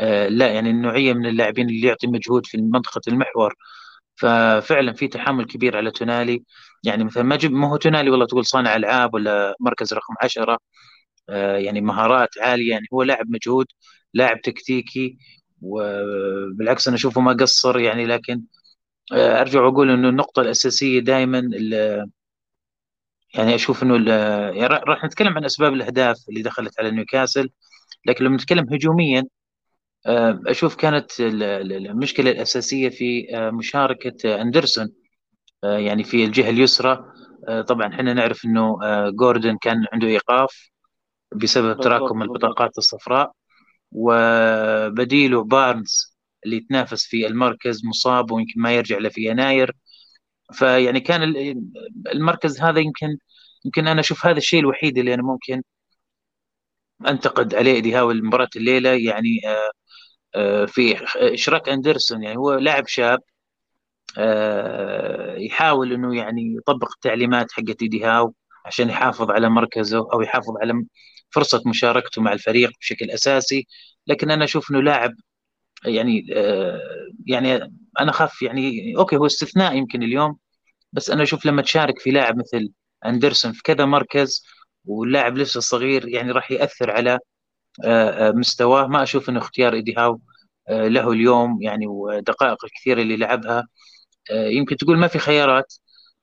آه 0.00 0.28
لا 0.28 0.52
يعني 0.52 0.70
النوعيه 0.70 1.12
من 1.14 1.26
اللاعبين 1.26 1.70
اللي 1.70 1.88
يعطي 1.88 2.06
مجهود 2.06 2.46
في 2.46 2.58
منطقة 2.58 3.00
المحور. 3.08 3.54
ففعلا 4.16 4.92
في 4.94 5.08
تحمل 5.08 5.44
كبير 5.46 5.76
على 5.76 5.90
تونالي. 5.90 6.44
يعني 6.84 7.04
مثلا 7.04 7.22
ما 7.50 7.68
هو 7.70 7.76
تونالي 7.76 8.10
والله 8.10 8.26
تقول 8.26 8.46
صانع 8.46 8.76
ألعاب 8.76 9.14
ولا 9.14 9.54
مركز 9.60 9.94
رقم 9.94 10.14
عشرة. 10.22 10.58
يعني 11.28 11.80
مهارات 11.80 12.28
عالية. 12.40 12.70
يعني 12.70 12.86
هو 12.94 13.02
لاعب 13.02 13.26
مجهود 13.30 13.66
لاعب 14.14 14.40
تكتيكي 14.40 15.18
وبالعكس 15.62 16.88
أنا 16.88 16.96
أشوفه 16.96 17.20
ما 17.20 17.32
قصر 17.32 17.78
يعني. 17.78 18.06
لكن 18.06 18.42
آه، 19.12 19.40
أرجع 19.40 19.60
وأقول 19.62 19.90
إنه 19.90 20.08
النقطة 20.08 20.42
الأساسية 20.42 21.00
دائما 21.00 21.50
يعني 23.34 23.54
أشوف 23.54 23.82
إنه 23.82 24.12
يعني 24.54 24.66
راح 24.66 25.04
نتكلم 25.04 25.36
عن 25.36 25.44
أسباب 25.44 25.72
الأهداف 25.72 26.16
اللي 26.28 26.42
دخلت 26.42 26.80
على 26.80 26.90
نيوكاسل. 26.90 27.50
لكن 28.06 28.24
لما 28.24 28.36
نتكلم 28.36 28.66
هجوميا 28.74 29.24
آه، 30.06 30.40
أشوف 30.46 30.76
كانت 30.76 31.10
المشكلة 31.20 32.30
الأساسية 32.30 32.88
في 32.88 33.36
آه، 33.36 33.50
مشاركة 33.50 34.42
أندرسون 34.42 34.88
يعني 35.64 36.04
في 36.04 36.24
الجهة 36.24 36.50
اليسرى. 36.50 37.04
طبعا 37.68 37.88
إحنا 37.88 38.14
نعرف 38.14 38.44
إنه 38.44 38.78
جوردن 39.10 39.58
كان 39.62 39.86
عنده 39.92 40.08
إيقاف. 40.08 40.70
بسبب 41.36 41.80
تراكم 41.80 42.22
البطاقات 42.22 42.78
الصفراء 42.78 43.32
وبديله 43.92 45.44
بارنز 45.44 46.16
اللي 46.44 46.56
يتنافس 46.56 47.06
في 47.06 47.26
المركز 47.26 47.86
مصاب 47.86 48.30
ويمكن 48.30 48.52
ما 48.56 48.72
يرجع 48.76 48.98
له 48.98 49.08
في 49.08 49.20
يناير. 49.30 49.76
فيعني 50.52 51.00
كان 51.00 51.22
المركز 52.14 52.60
هذا 52.60 52.80
يمكن 52.80 53.16
يمكن 53.64 53.88
أنا 53.88 54.00
أشوف 54.00 54.26
هذا 54.26 54.38
الشيء 54.38 54.60
الوحيد 54.60 54.98
اللي 54.98 55.14
أنا 55.14 55.22
ممكن 55.22 55.62
أنتقد 57.08 57.54
عليه 57.54 57.72
ايدي 57.74 57.94
هاو 57.94 58.12
مباراه 58.12 58.48
الليلة. 58.56 58.90
يعني 58.90 59.40
آه، 59.46 59.70
آه، 60.36 60.66
في 60.66 60.96
إشراك 61.16 61.68
أندرسون 61.68 62.22
يعني 62.22 62.36
هو 62.38 62.54
لاعب 62.54 62.86
شاب 62.88 63.20
آه، 64.18 65.36
يحاول 65.36 65.92
إنه 65.92 66.16
يعني 66.16 66.56
يطبق 66.56 66.88
التعليمات 66.94 67.52
حقت 67.52 67.82
ايدي 67.82 68.04
هاو 68.04 68.34
عشان 68.66 68.88
يحافظ 68.90 69.30
على 69.30 69.48
مركزه 69.50 69.98
أو 70.12 70.22
يحافظ 70.22 70.56
على 70.62 70.84
فرصة 71.32 71.62
مشاركته 71.66 72.22
مع 72.22 72.32
الفريق 72.32 72.70
بشكل 72.80 73.10
أساسي 73.10 73.66
لكن 74.06 74.30
أنا 74.30 74.44
أشوف 74.44 74.70
إنه 74.70 74.82
لاعب 74.82 75.14
يعني 75.84 76.26
آه، 76.36 76.80
يعني 77.26 77.54
أنا 78.00 78.10
أخاف 78.10 78.42
يعني 78.42 78.94
okay 78.98 79.16
هو 79.16 79.26
استثناء 79.26 79.76
يمكن 79.76 80.02
اليوم 80.02 80.38
بس 80.92 81.10
أنا 81.10 81.22
أشوف 81.22 81.46
لما 81.46 81.62
تشارك 81.62 81.98
في 81.98 82.10
لاعب 82.10 82.38
مثل 82.38 82.72
أندرسون 83.06 83.52
في 83.52 83.62
كذا 83.64 83.84
مركز 83.84 84.44
واللاعب 84.84 85.38
لسه 85.38 85.60
صغير 85.60 86.08
يعني 86.08 86.32
راح 86.32 86.50
يأثر 86.50 86.90
على 86.90 87.18
آه، 87.84 88.28
آه، 88.28 88.32
مستواه 88.32 88.86
ما 88.86 89.02
أشوف 89.02 89.28
إنه 89.30 89.38
اختيار 89.38 89.74
ايدي 89.74 89.94
هاو 89.98 90.20
له 90.70 91.12
اليوم 91.12 91.62
يعني 91.62 91.86
ودقائق 91.86 92.64
الكثيره 92.64 93.02
اللي 93.02 93.16
لعبها 93.16 93.68
يمكن 94.30 94.76
تقول 94.76 94.98
ما 94.98 95.06
في 95.08 95.18
خيارات 95.18 95.74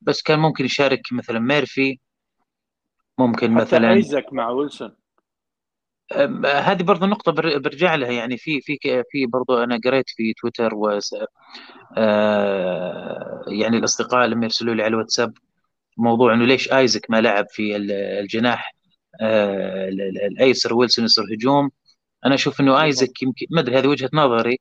بس 0.01 0.21
كان 0.21 0.39
ممكن 0.39 0.65
يشارك 0.65 1.01
مثلا 1.13 1.39
ميرفي 1.39 1.99
ممكن 3.19 3.51
مثلا 3.51 3.93
ايزك 3.93 4.33
مع 4.33 4.49
ويلسون. 4.49 4.95
هذه 6.45 6.83
برضه 6.83 7.07
نقطة 7.07 7.31
برجع 7.31 7.95
لها. 7.95 8.11
يعني 8.11 8.37
في 8.37 8.61
في 8.61 8.77
في 9.11 9.25
برضه 9.25 9.63
أنا 9.63 9.79
قريت 9.85 10.05
في 10.09 10.33
تويتر 10.33 10.75
و 10.75 10.99
آه، 11.97 13.43
يعني 13.47 13.77
الأصدقاء 13.77 14.27
لما 14.27 14.43
يرسلوا 14.45 14.75
لي 14.75 14.83
على 14.83 14.89
الواتساب 14.91 15.33
موضوع 15.97 16.33
إنه 16.33 16.45
ليش 16.45 16.73
آيزك 16.73 17.11
ما 17.11 17.21
لعب 17.21 17.45
في 17.49 17.75
الجناح 18.21 18.75
آه، 19.21 19.89
الأيسر 20.31 20.73
ويلسون 20.75 21.05
يصير 21.05 21.25
هجوم. 21.35 21.71
أنا 22.25 22.35
أشوف 22.35 22.61
إنه 22.61 22.83
آيزك 22.83 23.23
يمكن 23.23 23.45
ما 23.51 23.61
أدري 23.61 23.77
هذه 23.79 23.87
وجهة 23.87 24.09
نظري. 24.13 24.59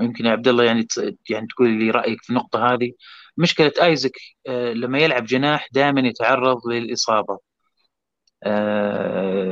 يمكن 0.00 0.26
يا 0.26 0.30
عبد 0.32 0.48
الله 0.48 0.64
يعني 0.64 0.86
يعني 1.30 1.46
تقول 1.46 1.70
لي 1.70 1.90
رأيك 1.90 2.22
في 2.22 2.30
النقطة 2.30 2.74
هذه. 2.74 2.92
مشكلة 3.36 3.72
آيزك 3.82 4.12
آه، 4.48 4.72
لما 4.72 4.98
يلعب 4.98 5.24
جناح 5.26 5.68
دائما 5.72 6.00
يتعرض 6.00 6.66
للإصابة. 6.68 7.38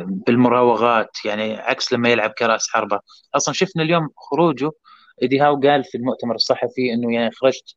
بالمراوغات 0.06 1.10
يعني 1.24 1.54
عكس 1.56 1.92
لما 1.92 2.08
يلعب 2.08 2.30
كراس 2.30 2.68
حربة. 2.70 3.00
أصلا 3.34 3.54
شفنا 3.54 3.82
اليوم 3.82 4.08
خروجه 4.16 4.70
إيدي 5.22 5.40
هاو 5.40 5.60
قال 5.60 5.84
في 5.84 5.98
المؤتمر 5.98 6.34
الصحفي 6.34 6.92
إنه 6.94 7.14
يعني 7.14 7.30
خرجت 7.32 7.74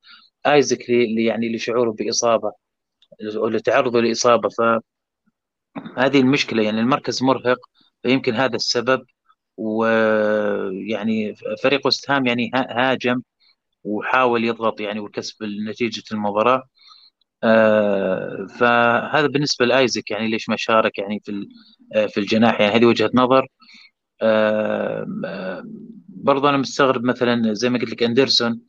آيزك 0.47 0.89
لي 0.89 1.25
يعني 1.25 1.55
لشعوره 1.55 1.91
بإصابة 1.91 2.51
ولتعرضه 3.35 4.01
لإصابة. 4.01 4.49
فهذه 4.49 6.19
المشكلة 6.19 6.63
يعني 6.63 6.79
المركز 6.79 7.23
مرهق 7.23 7.57
فيمكن 8.03 8.33
هذا 8.33 8.55
السبب. 8.55 9.05
ويعني 9.57 11.35
فريق 11.63 11.87
وست 11.87 12.11
هام 12.11 12.27
يعني 12.27 12.51
هاجم 12.55 13.21
وحاول 13.83 14.45
يضغط 14.45 14.79
يعني 14.81 14.99
وكسب 14.99 15.35
نتيجه 15.69 16.03
المباراة. 16.11 16.63
آه، 17.43 18.47
فهذا 18.59 19.27
بالنسبة 19.27 19.65
لآيزك 19.65 20.11
يعني 20.11 20.27
ليش 20.27 20.49
ما 20.49 20.55
شارك 20.55 20.97
يعني 20.97 21.21
في 21.25 21.47
آه، 21.95 22.05
في 22.05 22.19
الجناح؟ 22.19 22.61
يعني 22.61 22.75
هذه 22.75 22.85
وجهة 22.85 23.11
نظر. 23.13 23.47
آه، 24.21 25.05
برضه 26.07 26.49
أنا 26.49 26.57
مستغرب 26.57 27.03
مثلا 27.03 27.53
زي 27.53 27.69
ما 27.69 27.79
قلت 27.79 27.89
لك 27.89 28.03
أندرسون 28.03 28.61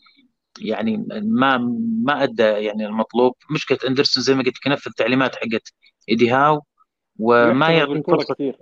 يعني 0.61 1.07
ما 1.23 1.59
ما 2.05 2.23
أدى 2.23 2.43
يعني 2.43 2.87
المطلوب. 2.87 3.35
مشكلة 3.51 3.79
أندرسون 3.89 4.23
زي 4.23 4.35
ما 4.35 4.43
قلت 4.43 4.57
لك 4.57 4.67
نفذ 4.67 4.89
التعليمات 4.89 5.37
حقت 5.37 5.73
إيدي 6.09 6.31
هاو 6.31 6.63
وما 7.19 7.69
يعطي 7.69 8.03
فرصة. 8.03 8.35
كثير. 8.35 8.57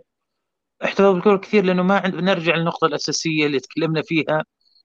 احتفظ 0.85 1.15
بالكره 1.15 1.37
كثير 1.37 1.65
لأنه 1.65 1.83
ما 1.83 1.99
عند 1.99 2.15
نرجع 2.15 2.57
للنقطة 2.57 2.87
الأساسية 2.87 3.47
اللي 3.47 3.61
تكلمنا 3.61 4.03
فيها. 4.03 4.45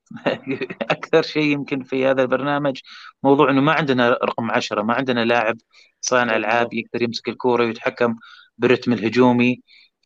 أكثر 0.82 1.22
شيء 1.22 1.44
يمكن 1.44 1.84
في 1.84 2.06
هذا 2.06 2.22
البرنامج 2.22 2.80
موضوع 3.24 3.50
إنه 3.52 3.62
ما 3.62 3.72
عندنا 3.74 4.10
رقم 4.10 4.52
عشرة 4.52 4.82
ما 4.82 4.94
عندنا 4.94 5.26
لاعب 5.26 5.58
صانع 6.02 6.36
ألعاب 6.36 6.74
يقدر 6.74 7.02
يمسك 7.02 7.30
الكورة 7.30 7.66
ويتحكم 7.66 8.16
بالرتم 8.58 8.94
الهجومي. 8.94 9.62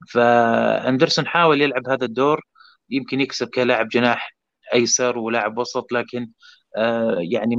فأندرسون 0.10 1.28
حاول 1.28 1.62
يلعب 1.62 1.88
هذا 1.90 2.06
الدور 2.06 2.42
يمكن 2.90 3.22
يكسب 3.22 3.48
كلاعب 3.50 3.88
جناح 3.90 4.36
أيسر 4.74 5.18
ولاعب 5.18 5.58
وسط 5.58 5.92
لكن 5.94 6.30
آه 6.78 7.18
يعني 7.20 7.56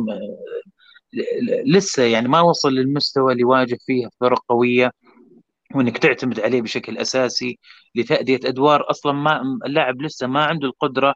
لسه 1.67 2.03
يعني 2.03 2.29
ما 2.29 2.41
وصل 2.41 2.73
للمستوى 2.75 3.33
اللي 3.33 3.43
يواجه 3.43 3.79
فيه 3.87 4.09
فرق 4.21 4.39
قوية 4.49 4.91
وإنك 5.75 5.99
تعتمد 5.99 6.41
عليه 6.41 6.63
بشكل 6.63 6.99
أساسي 6.99 7.59
لتأدية 7.95 8.41
أدوار. 8.45 8.91
أصلا 8.91 9.13
ما 9.13 9.43
اللاعب 9.67 10.03
لسه 10.03 10.27
ما 10.27 10.45
عنده 10.45 10.67
القدرة 10.69 11.15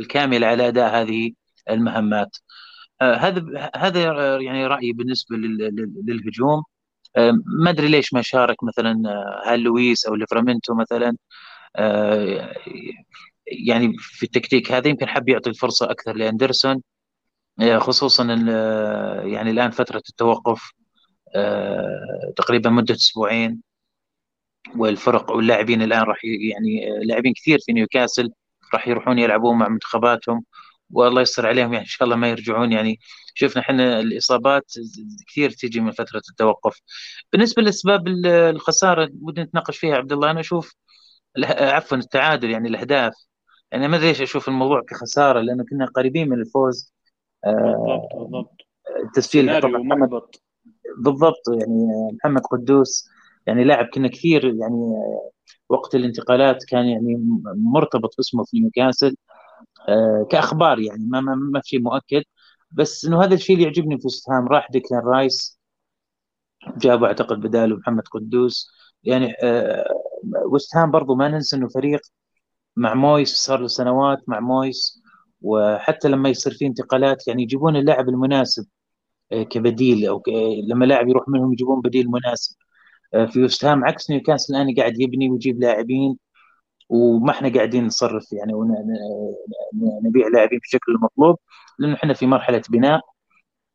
الكامل 0.00 0.44
على 0.44 0.68
أداء 0.68 1.02
هذه 1.02 1.32
المهمات. 1.70 2.36
آه، 3.02 3.14
هذا 3.14 3.70
هذا 3.76 4.02
يعني 4.40 4.66
رأيي 4.66 4.92
بالنسبة 4.92 5.36
للهجوم. 6.06 6.62
آه، 7.16 7.32
ما 7.62 7.70
أدري 7.70 7.88
ليش 7.88 8.14
ما 8.14 8.22
شارك 8.22 8.64
مثلا 8.64 9.02
آه، 9.06 9.52
هال 9.52 9.60
لويس 9.60 10.06
أو 10.06 10.14
ليفرامنتو 10.14 10.74
مثلا. 10.74 11.16
يعني 13.46 13.94
في 13.98 14.22
التكتيك 14.22 14.72
هذا 14.72 14.88
يمكن 14.88 15.08
حب 15.08 15.28
يعطي 15.28 15.50
الفرصة 15.50 15.90
أكثر 15.90 16.16
لأندرسون. 16.16 16.82
خصوصا 17.78 18.24
يعني 19.24 19.50
الآن 19.50 19.70
فترة 19.70 20.02
التوقف 20.10 20.72
تقريبا 22.36 22.70
مدة 22.70 22.94
أسبوعين. 22.94 23.62
والفرق 24.76 25.30
واللاعبين 25.32 25.82
الآن 25.82 26.02
راح 26.02 26.18
يعني 26.24 27.04
لاعبين 27.04 27.32
كثير 27.34 27.58
في 27.66 27.72
نيوكاسل. 27.72 28.30
راح 28.74 28.88
يروحون 28.88 29.18
يلعبون 29.18 29.58
مع 29.58 29.68
منتخباتهم 29.68 30.44
والله 30.90 31.22
يستر 31.22 31.46
عليهم 31.46 31.72
يعني 31.72 31.84
إن 31.84 31.90
شاء 31.90 32.04
الله 32.04 32.16
ما 32.16 32.28
يرجعون 32.28 32.72
يعني. 32.72 33.00
شفنا 33.34 33.62
إحنا 33.62 34.00
الإصابات 34.00 34.72
كثير 35.28 35.50
تيجي 35.50 35.80
من 35.80 35.90
فترة 35.90 36.22
التوقف. 36.30 36.80
بالنسبة 37.32 37.62
لأسباب 37.62 38.08
الخسارة 38.26 39.10
ودي 39.22 39.40
نتناقش 39.42 39.78
فيها 39.78 39.96
عبد 39.96 40.12
الله. 40.12 40.30
أنا 40.30 40.40
أشوف 40.40 40.74
عفوا 41.44 41.96
التعادل 41.96 42.50
يعني 42.50 42.68
الأهداف. 42.68 43.12
يعني 43.72 43.88
ما 43.88 43.96
ادري 43.96 44.08
ليش 44.08 44.22
أشوف 44.22 44.48
الموضوع 44.48 44.82
كخسارة؟ 44.88 45.40
لأنه 45.40 45.64
كنا 45.70 45.86
قريبين 45.86 46.28
من 46.28 46.40
الفوز. 46.40 46.92
بالضبط 47.44 48.14
بالضبط. 48.14 48.56
التسجيل 49.04 49.60
بالضبط 50.98 51.42
يعني 51.48 51.88
محمد 52.12 52.40
قدوس. 52.40 53.08
يعني 53.46 53.64
لاعب 53.64 53.86
كنا 53.86 54.08
كثير 54.08 54.44
يعني 54.44 54.94
وقت 55.72 55.94
الانتقالات 55.94 56.64
كان 56.64 56.86
يعني 56.86 57.16
مرتبط 57.74 58.14
اسمه 58.20 58.44
في 58.44 58.60
نيوكاسل 58.60 59.16
آه، 59.88 60.26
كأخبار 60.30 60.78
يعني 60.80 61.06
ما 61.06 61.20
ما, 61.20 61.34
ما 61.34 61.60
في 61.60 61.68
شيء 61.68 61.80
مؤكد. 61.82 62.22
بس 62.70 63.04
إنه 63.04 63.24
هذا 63.24 63.34
الشيء 63.34 63.56
اللي 63.56 63.66
يعجبني 63.66 63.98
في 63.98 64.06
وست 64.06 64.30
راح 64.30 64.68
ديكلان 64.70 65.00
رايس 65.02 65.58
جابوا 66.76 67.06
أعتقد 67.06 67.40
بداله 67.40 67.76
محمد 67.76 68.02
قدوس. 68.08 68.70
يعني 69.04 69.34
آه، 69.42 69.84
وست 70.46 70.76
هام 70.76 70.90
برضو 70.90 71.14
ما 71.14 71.28
ننسى 71.28 71.56
إنه 71.56 71.68
فريق 71.68 72.00
مع 72.76 72.94
مويس 72.94 73.34
صار 73.36 73.60
له 73.60 73.66
سنوات 73.68 74.18
مع 74.28 74.40
مويس. 74.40 75.02
وحتى 75.42 76.08
لما 76.08 76.28
يصير 76.28 76.52
في 76.54 76.66
انتقالات 76.66 77.28
يعني 77.28 77.42
يجيبون 77.42 77.76
اللاعب 77.76 78.08
المناسب 78.08 78.66
آه، 79.32 79.42
كبديل 79.42 80.06
أو 80.08 80.22
لما 80.68 80.84
لاعب 80.84 81.08
يروح 81.08 81.28
منهم 81.28 81.52
يجيبون 81.52 81.80
بديل 81.80 82.08
مناسب. 82.10 82.56
في 83.32 83.42
وست 83.42 83.64
هام 83.64 83.84
عكس 83.84 84.10
نيوكاسل 84.10 84.56
الان 84.56 84.74
قاعد 84.76 85.00
يبني 85.00 85.30
ويجيب 85.30 85.60
لاعبين 85.60 86.18
وما 86.88 87.30
إحنا 87.30 87.54
قاعدين 87.54 87.86
نصرف 87.86 88.32
يعني 88.32 88.54
ونبيع 88.54 90.28
لاعبين 90.28 90.58
بالشكل 90.58 90.92
المطلوب 90.92 91.38
لأنه 91.78 91.94
إحنا 91.94 92.14
في 92.14 92.26
مرحلة 92.26 92.62
بناء. 92.70 93.00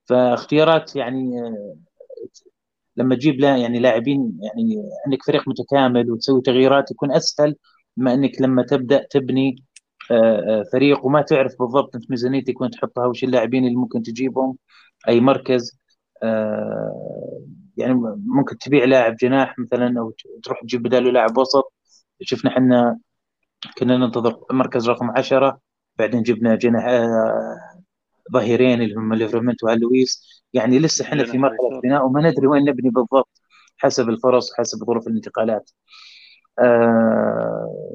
فاختيارات 0.09 0.95
يعني 0.95 1.41
آه، 1.41 1.75
لما 2.97 3.15
تجيب 3.15 3.39
يعني 3.39 3.79
لاعبين 3.79 4.39
يعني 4.41 4.89
عندك 5.05 5.23
فريق 5.23 5.49
متكامل 5.49 6.11
وتسوي 6.11 6.41
تغييرات 6.41 6.91
يكون 6.91 7.11
أسهل 7.11 7.55
ما 7.97 8.13
إنك 8.13 8.41
لما 8.41 8.63
تبدأ 8.63 9.07
تبني 9.11 9.55
آه، 10.11 10.59
آه، 10.61 10.63
فريق 10.73 11.05
وما 11.05 11.21
تعرف 11.21 11.55
بالضبط 11.59 11.95
أنت 11.95 12.11
ميزانيتك 12.11 12.61
وين 12.61 12.71
تحطها 12.71 13.05
وش 13.07 13.23
اللاعبين 13.23 13.65
اللي 13.65 13.75
ممكن 13.75 14.01
تجيبهم 14.03 14.57
أي 15.07 15.21
مركز 15.21 15.79
يعني 17.77 17.93
ممكن 18.25 18.57
تبيع 18.57 18.85
لاعب 18.85 19.15
جناح 19.15 19.59
مثلا 19.59 19.99
أو 19.99 20.13
تروح 20.43 20.61
تجيب 20.61 20.83
بداله 20.83 21.11
لاعب 21.11 21.37
وسط. 21.37 21.73
شفنا 22.21 22.51
إحنا 22.51 22.99
كنا 23.77 23.97
ننتظر 23.97 24.39
مركز 24.51 24.89
رقم 24.89 25.11
10 25.11 25.59
بعدين 25.99 26.23
جبنا 26.23 26.55
جناح 26.55 26.85
آه، 26.85 27.57
ظهيرين 28.33 28.81
اللي 28.81 28.95
هم 28.95 29.13
ليفرمنت 29.13 29.63
لويس 29.63 30.43
يعني 30.53 30.79
لسه 30.79 31.05
إحنا 31.05 31.23
في 31.25 31.37
مرحلة 31.37 31.81
بناء 31.83 32.05
وما 32.05 32.21
ندري 32.21 32.47
وين 32.47 32.63
نبني 32.65 32.89
بالضبط 32.89 33.41
حسب 33.77 34.09
الفرص 34.09 34.51
وحسب 34.51 34.85
ظروف 34.85 35.07
الانتقالات. 35.07 35.71
آه، 36.59 37.93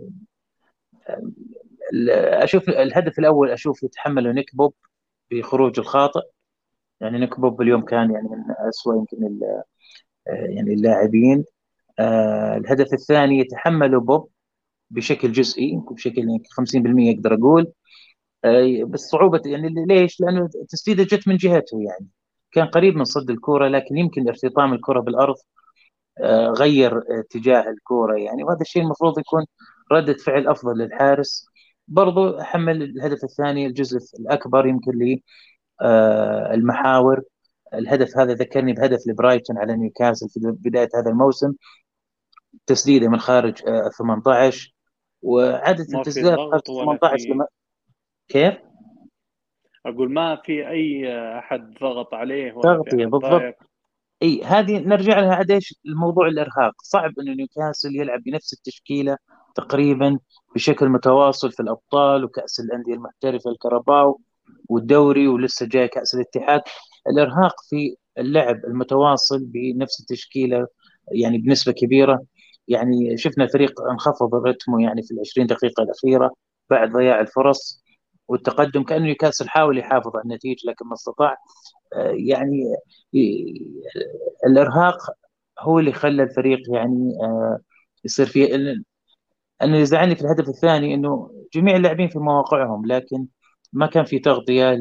أشوف 2.45 2.69
الهدف 2.69 3.19
الأول 3.19 3.51
أشوف 3.51 3.83
يتحمله 3.83 4.33
نيك 4.33 4.57
بوب 4.57 4.75
بخروج 5.31 5.79
الخاطئ. 5.79 6.21
يعني 7.01 7.19
نيك 7.19 7.41
بوب 7.41 7.63
اليوم 7.63 7.83
كان 7.85 8.11
يعني 8.11 8.29
من 8.29 8.55
اسوء 8.69 8.97
يمكن 8.97 9.41
يعني 10.27 10.75
اللاعبين. 10.75 11.45
الهدف 12.59 12.93
الثاني 12.95 13.39
يتحمله 13.39 14.01
بوب 14.01 14.31
بشكل 14.91 15.33
جزئي 15.33 15.81
بشكل 15.91 16.23
50% 16.53 17.15
أقدر 17.15 17.35
أقول. 17.35 17.73
بس 18.87 19.01
صعوبة 19.01 19.43
يعني 19.47 19.69
ليش؟ 19.87 20.21
لأنه 20.21 20.49
التسديده 20.63 21.05
جت 21.05 21.29
من 21.29 21.37
جهته 21.37 21.83
يعني. 21.83 22.09
كان 22.53 22.67
قريب 22.67 22.97
من 22.97 23.05
صد 23.05 23.31
الكوره 23.31 23.69
لكن 23.69 23.97
يمكن 23.99 24.29
ارتطام 24.29 24.73
الكرة 24.75 25.01
بالأرض 25.01 25.37
آه، 26.19 26.49
غير 26.49 26.99
اتجاه 27.21 27.71
الكوره 27.71 28.17
يعني. 28.19 28.45
وهذا 28.45 28.61
الشيء 28.61 28.83
المفروض 28.83 29.19
يكون 29.19 29.47
ردة 29.93 30.15
فعل 30.15 30.49
أفضل 30.49 30.79
للحارس. 30.79 31.47
برضو 31.89 32.41
أحمل 32.41 32.83
الهدف 32.83 33.25
الثاني 33.25 33.67
الجزء 33.67 33.99
الأكبر 34.21 34.67
يمكن 34.67 34.93
لي 34.99 35.23
آه، 35.83 36.55
المحاور. 36.55 37.23
الهدف 37.75 38.19
هذا 38.19 38.35
ذكرني 38.35 38.73
بهدف 38.73 38.99
لبرايتون 39.07 39.59
على 39.59 39.77
نيوكاسل 39.77 40.29
في 40.29 40.41
بداية 40.45 40.89
هذا 40.95 41.11
الموسم 41.11 41.53
تسديده 42.67 43.09
من 43.09 43.19
خارج 43.19 43.59
18 43.99 44.69
آه، 44.69 44.83
وعدد 45.23 45.95
التسديدات 45.95 46.39
18 46.67 47.29
لما 47.29 47.47
كيف؟ 48.29 48.55
أقول 49.87 50.13
ما 50.13 50.37
في 50.45 50.69
أي 50.69 51.09
أحد 51.39 51.75
ضغط 51.81 52.15
عليه 52.15 52.53
ولا 52.53 52.77
تغطيه 52.77 53.07
بالضبط. 53.07 53.55
إي 54.23 54.43
هذه 54.45 54.79
نرجع 54.79 55.21
لها 55.21 55.35
عاد 55.35 55.51
إيش 55.51 55.75
الموضوع 55.87 56.27
الإرهاق. 56.29 56.73
صعب 56.83 57.13
إنه 57.21 57.33
نيوكاسل 57.35 57.97
يلعب 57.97 58.23
بنفس 58.23 58.53
التشكيلة 58.53 59.17
تقريبا 59.55 60.19
بشكل 60.55 60.89
متواصل 60.89 61.53
في 61.53 61.61
الأبطال 61.61 62.25
وكأس 62.25 62.61
الأندية 62.61 62.95
المحترفة 62.95 63.51
الكرباو 63.51 64.21
والدوري 64.69 65.29
ولسه 65.29 65.67
جاي 65.67 65.89
كأس 65.89 66.15
الاتحاد. 66.15 66.61
الإرهاق 67.09 67.55
في 67.71 67.97
اللعب 68.19 68.65
المتواصل 68.65 69.45
بنفس 69.45 70.01
التشكيلة 70.01 70.67
يعني 71.13 71.39
بنسبة 71.39 71.73
كبيرة. 71.73 72.23
يعني 72.69 73.17
شفنا 73.19 73.45
الفريق 73.45 73.81
انخفض 73.83 74.35
رتمه 74.35 74.83
يعني 74.83 75.03
في 75.03 75.15
ال 75.15 75.21
20 75.21 75.47
دقيقة 75.47 75.83
الأخيرة 75.83 76.31
بعد 76.71 76.93
ضياع 76.93 77.21
الفرص 77.21 77.85
والتقدم 78.29 78.83
كأنه 78.85 79.05
نيوكاسل 79.05 79.49
حاول 79.49 79.79
يحافظ 79.79 80.17
على 80.17 80.25
النتيجة 80.25 80.59
لكن 80.71 80.87
ما 80.87 80.95
استطاع. 80.95 81.37
آه، 81.97 82.15
يعني 82.17 82.63
الإرهاق 84.47 84.97
هو 85.61 85.79
اللي 85.79 85.93
خلى 85.93 86.23
الفريق 86.23 86.59
يعني 86.75 87.13
آه، 87.23 87.59
يصير 88.05 88.27
فيه. 88.27 88.55
أنا 88.55 88.83
اللي 89.63 89.81
يزعلني 89.81 90.15
في 90.17 90.23
الهدف 90.23 90.49
الثاني 90.49 90.95
إنه 90.95 91.31
جميع 91.55 91.77
اللاعبين 91.77 92.09
في 92.09 92.19
مواقعهم 92.19 92.87
لكن 92.87 93.27
ما 93.73 93.87
كان 93.87 94.05
في 94.05 94.19
تغطية 94.19 94.75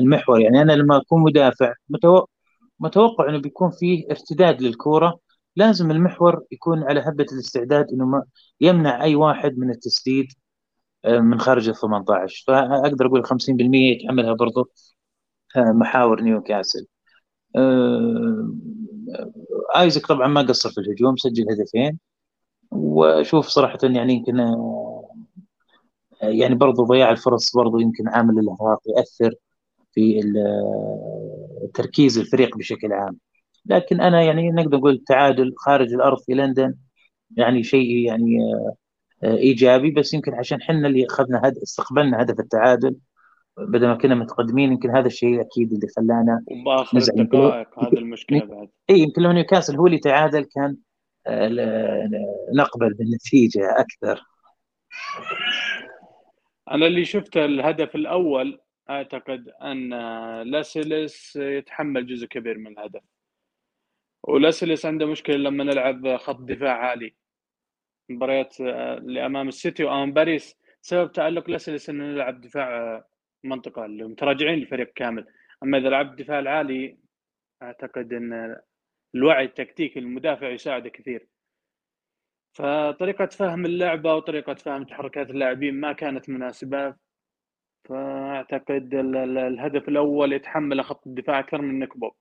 للمحور 0.00 0.36
آه، 0.38 0.40
يعني 0.40 0.62
أنا 0.62 0.72
لما 0.72 0.96
أكون 0.96 1.22
مدافع 1.22 1.74
متوقع 2.80 3.28
إنه 3.28 3.38
بيكون 3.38 3.70
فيه 3.70 4.06
ارتداد 4.10 4.62
للكورة. 4.62 5.18
لازم 5.56 5.90
المحور 5.90 6.44
يكون 6.50 6.82
على 6.82 7.00
هبة 7.00 7.26
الاستعداد 7.32 7.86
إنه 7.92 8.06
ما 8.06 8.24
يمنع 8.60 9.02
أي 9.04 9.14
واحد 9.14 9.58
من 9.58 9.70
التسديد 9.70 10.26
آه، 11.04 11.18
من 11.20 11.40
خارج 11.40 11.68
ال 11.68 11.74
18 11.76 12.44
فأقدر 12.46 13.06
أقول 13.06 13.26
50% 13.26 13.92
يتحملها 13.92 14.34
برضه 14.34 14.70
آه، 15.56 15.72
محاور 15.72 16.22
نيوكاسل. 16.22 16.86
آه، 17.56 18.52
ايزك 19.76 20.06
طبعا 20.06 20.28
ما 20.28 20.42
قصر 20.42 20.70
في 20.70 20.78
الهجوم 20.80 21.16
سجل 21.16 21.46
هدفين. 21.52 21.98
وأشوف 22.70 23.48
صراحة 23.48 23.78
يعني 23.82 24.14
يمكن 24.14 24.40
يعني 26.22 26.54
برضه 26.54 26.84
ضياع 26.84 27.10
الفرص 27.10 27.56
برضه 27.56 27.80
يمكن 27.80 28.08
عامل 28.08 28.38
الارهاق 28.38 28.80
يأثر 28.96 29.34
في 29.92 30.20
تركيز 31.74 32.18
الفريق 32.18 32.56
بشكل 32.56 32.92
عام. 32.92 33.18
لكن 33.66 34.00
أنا 34.00 34.22
يعني 34.22 34.50
نقدر 34.50 34.78
نقول 34.78 35.04
تعادل 35.06 35.54
خارج 35.56 35.92
الأرض 35.94 36.18
في 36.18 36.34
لندن 36.34 36.74
يعني 37.36 37.62
شيء 37.62 37.96
يعني 37.96 38.38
آه، 39.22 39.36
إيجابي 39.36 39.90
بس 39.90 40.14
يمكن 40.14 40.34
عشان 40.34 40.60
إحنا 40.60 40.88
اللي 40.88 41.06
أخذنا 41.06 41.40
هد... 41.44 41.56
استقبلنا 41.56 42.22
هدف 42.22 42.40
التعادل 42.40 42.96
بدل 43.58 43.86
ما 43.86 43.94
كنا 43.94 44.14
متقدمين 44.14 44.72
يمكن 44.72 44.90
هذا 44.90 45.06
الشيء 45.06 45.40
أكيد 45.40 45.72
اللي 45.72 45.86
خلانا 45.96 46.44
وباخر 46.46 46.98
الدقائق 46.98 47.84
هذه 47.84 47.98
المشكلة 47.98 48.44
بعد. 48.44 48.68
اي 48.90 48.98
يمكن 48.98 49.22
لو 49.22 49.32
نيوكاسل 49.32 49.76
هو 49.76 49.86
اللي 49.86 49.98
تعادل 49.98 50.44
كان 50.44 50.76
آه، 51.26 52.08
نقبل 52.54 52.94
بالنتيجة 52.94 53.70
أكثر. 53.78 54.22
أنا 56.70 56.86
اللي 56.86 57.04
شفته 57.04 57.44
الهدف 57.44 57.94
الأول 57.94 58.60
أعتقد 58.90 59.48
أن 59.48 59.90
لاسيلس 60.42 61.36
يتحمل 61.36 62.06
جزء 62.06 62.26
كبير 62.26 62.58
من 62.58 62.72
الهدف. 62.78 63.02
ولاسلس 64.22 64.86
عنده 64.86 65.06
مشكلة 65.06 65.36
لما 65.36 65.64
نلعب 65.64 66.16
خط 66.16 66.40
دفاع 66.40 66.76
عالي. 66.78 67.14
مباريات 68.08 68.60
آه، 68.60 68.98
اللي 68.98 69.26
امام 69.26 69.48
السيتي 69.48 69.84
وأمام 69.84 70.12
باريس. 70.12 70.56
سبب 70.82 71.12
تعلق 71.12 71.50
لاسلس 71.50 71.90
إنه 71.90 72.04
نلعب 72.04 72.40
دفاع 72.40 72.76
آه، 72.76 73.08
منطقة 73.44 73.84
اللي 73.84 74.04
متراجعين 74.04 74.58
الفريق 74.58 74.92
كامل. 74.92 75.26
أما 75.62 75.78
إذا 75.78 75.88
لعبت 75.88 76.10
الدفاع 76.10 76.38
العالي 76.38 76.98
أعتقد 77.62 78.12
إن 78.12 78.56
الوعي 79.14 79.44
التكتيكي 79.44 80.00
للمدافع 80.00 80.48
يساعده 80.48 80.88
كثير. 80.88 81.28
فطريقة 82.52 83.26
فهم 83.26 83.66
اللعبة 83.66 84.14
وطريقة 84.14 84.54
فهم 84.54 84.84
تحركات 84.84 85.30
اللاعبين 85.30 85.74
ما 85.80 85.92
كانت 85.92 86.28
مناسبة. 86.28 86.94
فأعتقد 87.88 88.94
الهدف 88.94 89.88
الأول 89.88 90.32
يتحمل 90.32 90.84
خط 90.84 91.06
الدفاع 91.06 91.38
أكثر 91.38 91.62
من 91.62 91.78
نيك 91.78 91.95
بوب 91.95 92.12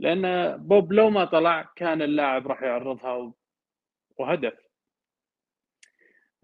لأن 0.00 0.56
بوب 0.56 0.92
لو 0.92 1.10
ما 1.10 1.24
طلع 1.24 1.72
كان 1.76 2.02
اللاعب 2.02 2.46
راح 2.46 2.62
يعرضها 2.62 3.32
وهدف. 4.18 4.54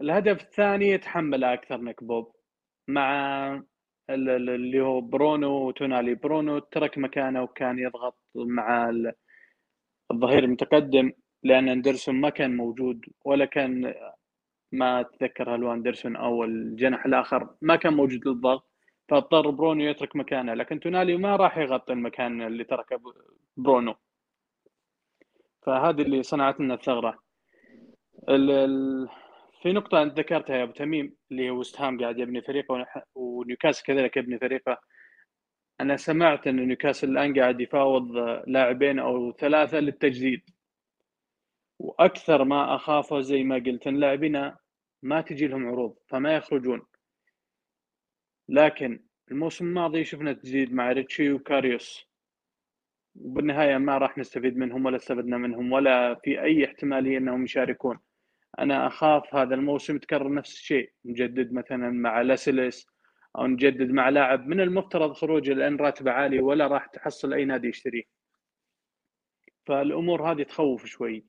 الهدف 0.01 0.41
الثاني 0.41 0.89
يتحمل 0.89 1.43
أكثر 1.43 1.77
نيك 1.77 2.03
بوب. 2.03 2.35
مع 2.87 3.63
اللي 4.09 4.81
هو 4.81 5.01
برونو 5.01 5.67
وتونالي. 5.67 6.15
برونو 6.15 6.59
ترك 6.59 6.97
مكانه 6.97 7.43
وكان 7.43 7.79
يضغط 7.79 8.17
مع 8.35 8.89
الظهير 10.11 10.43
المتقدم. 10.43 11.11
لأن 11.43 11.69
أندرسون 11.69 12.15
ما 12.15 12.29
كان 12.29 12.57
موجود 12.57 13.05
ولا 13.25 13.45
كان 13.45 13.93
ما 14.71 14.99
أتذكر 14.99 15.55
هل 15.55 15.65
أندرسون 15.65 16.15
أو 16.15 16.43
الجناح 16.43 17.05
الآخر 17.05 17.49
ما 17.61 17.75
كان 17.75 17.93
موجود 17.93 18.27
للضغط 18.27 18.69
فاضطر 19.09 19.49
برونو 19.49 19.83
يترك 19.83 20.15
مكانه. 20.15 20.53
لكن 20.53 20.79
تونالي 20.79 21.17
ما 21.17 21.35
راح 21.35 21.57
يغطي 21.57 21.93
المكان 21.93 22.41
اللي 22.41 22.63
تركه 22.63 23.01
برونو. 23.57 23.95
فهذه 25.61 26.01
اللي 26.01 26.23
صنعت 26.23 26.59
لنا 26.59 26.73
الثغرة. 26.73 27.19
في 29.61 29.73
نقطة 29.73 30.01
أنت 30.01 30.19
ذكرتها 30.19 30.55
يا 30.55 30.63
أبو 30.63 30.71
تميم 30.71 31.15
اللي 31.31 31.49
هو 31.49 31.59
وست 31.59 31.81
هام 31.81 32.01
قاعد 32.01 32.19
يبني 32.19 32.41
فريقه 32.41 32.85
ونيوكاسل 33.15 33.83
كذلك 33.83 34.17
يبني 34.17 34.39
فريقه. 34.39 34.77
أنا 35.81 35.97
سمعت 35.97 36.47
أن 36.47 36.55
نيوكاسل 36.55 37.09
الآن 37.09 37.39
قاعد 37.39 37.61
يفاوض 37.61 38.11
لاعبين 38.47 38.99
أو 38.99 39.31
ثلاثة 39.31 39.79
للتجديد. 39.79 40.41
وأكثر 41.79 42.43
ما 42.43 42.75
أخافه 42.75 43.21
زي 43.21 43.43
ما 43.43 43.55
قلت 43.55 43.87
أن 43.87 43.99
لاعبين 43.99 44.51
ما 45.03 45.21
تجي 45.21 45.47
لهم 45.47 45.67
عروض 45.67 45.95
فما 46.07 46.35
يخرجون. 46.35 46.81
لكن 48.49 49.03
الموسم 49.31 49.65
الماضي 49.65 50.05
شفنا 50.05 50.33
تجديد 50.33 50.73
مع 50.73 50.91
ريتشي 50.91 51.31
وكاريوس. 51.31 52.09
وبالنهاية 53.15 53.77
ما 53.77 53.97
راح 53.97 54.17
نستفيد 54.17 54.57
منهم 54.57 54.85
ولا 54.85 54.95
استفدنا 54.95 55.37
منهم 55.37 55.71
ولا 55.71 56.15
في 56.15 56.41
أي 56.41 56.65
احتمالية 56.65 57.17
إنهم 57.17 57.43
يشاركون. 57.43 57.99
أنا 58.59 58.87
أخاف 58.87 59.35
هذا 59.35 59.55
الموسم 59.55 59.95
يتكرر 59.95 60.33
نفس 60.33 60.53
الشيء 60.53 60.91
نجدد 61.05 61.53
مثلا 61.53 61.89
مع 61.89 62.21
لاسلس 62.21 62.87
أو 63.37 63.47
نجدد 63.47 63.91
مع 63.91 64.09
لاعب 64.09 64.47
من 64.47 64.61
المفترض 64.61 65.13
خروجه 65.13 65.53
لأن 65.53 65.75
راتبه 65.75 66.11
عالي 66.11 66.39
ولا 66.39 66.67
راح 66.67 66.85
تحصل 66.85 67.33
أي 67.33 67.45
نادي 67.45 67.67
يشتريه. 67.67 68.03
فالأمور 69.65 70.31
هذه 70.31 70.43
تخوف 70.43 70.85
شوي. 70.85 71.25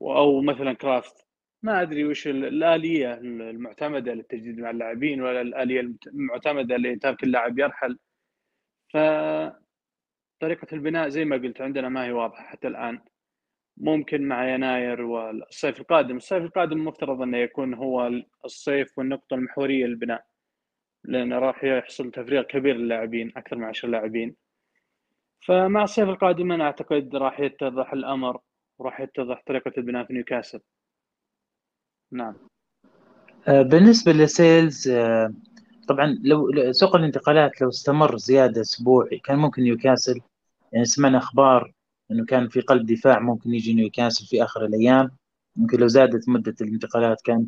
أو 0.00 0.40
مثلا 0.40 0.72
كرافت. 0.72 1.26
ما 1.62 1.82
أدري 1.82 2.04
وش 2.04 2.26
الآلية 2.28 3.14
المعتمدة 3.14 4.14
للتجديد 4.14 4.58
مع 4.58 4.70
اللاعبين 4.70 5.22
ولا 5.22 5.40
الآلية 5.40 5.80
المعتمدة 6.06 6.76
لترك 6.76 7.22
اللاعب 7.24 7.58
يرحل. 7.58 7.98
ف 8.92 8.96
طريقة 10.40 10.66
البناء 10.72 11.08
زي 11.08 11.24
ما 11.24 11.36
قلت 11.36 11.60
عندنا 11.60 11.88
ما 11.88 12.04
هي 12.04 12.12
واضحة 12.12 12.44
حتى 12.44 12.68
الآن. 12.68 13.00
ممكن 13.76 14.28
مع 14.28 14.48
يناير 14.54 15.02
والصيف 15.02 15.80
القادم. 15.80 16.16
الصيف 16.16 16.42
القادم 16.42 16.76
المفترض 16.76 17.22
أنه 17.22 17.38
يكون 17.38 17.74
هو 17.74 18.10
الصيف 18.44 18.98
والنقطة 18.98 19.34
المحورية 19.34 19.86
للبناء. 19.86 20.24
لأن 21.04 21.32
راح 21.32 21.64
يحصل 21.64 22.10
تفريغ 22.10 22.42
كبير 22.42 22.76
للاعبين 22.76 23.32
أكثر 23.36 23.56
من 23.56 23.64
10 23.64 23.88
لاعبين. 23.88 24.36
فمع 25.46 25.82
الصيف 25.82 26.08
القادم 26.08 26.52
أنا 26.52 26.64
أعتقد 26.64 27.16
راح 27.16 27.40
يتضح 27.40 27.92
الأمر. 27.92 28.40
وراح 28.78 29.00
يتضح 29.00 29.42
طريقة 29.46 29.72
البناء 29.78 30.06
في 30.06 30.12
نيوكاسل. 30.12 30.60
نعم. 32.12 32.34
آه، 33.48 33.62
بالنسبة 33.62 34.12
لاسيلس 34.12 34.88
آه، 34.88 35.34
طبعا 35.88 36.18
لو 36.22 36.72
سوق 36.72 36.96
الانتقالات 36.96 37.60
لو 37.62 37.68
استمر 37.68 38.16
زيادة 38.16 38.60
أسبوع 38.60 39.08
كان 39.24 39.38
ممكن 39.38 39.62
نيوكاسل. 39.62 40.20
يعني 40.72 40.84
سمعنا 40.84 41.18
أخبار 41.18 41.72
إنه 42.10 42.24
كان 42.24 42.48
في 42.48 42.60
قلب 42.60 42.86
دفاع 42.86 43.18
ممكن 43.18 43.54
يجي 43.54 43.74
نيوكاسل 43.74 44.26
في 44.26 44.44
آخر 44.44 44.64
الأيام. 44.64 45.10
ممكن 45.56 45.78
لو 45.80 45.86
زادت 45.86 46.28
مدة 46.28 46.54
الانتقالات 46.60 47.20
كان 47.24 47.46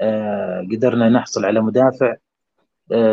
آه 0.00 0.66
قدرنا 0.72 1.08
نحصل 1.08 1.44
على 1.44 1.60
مدافع. 1.60 2.16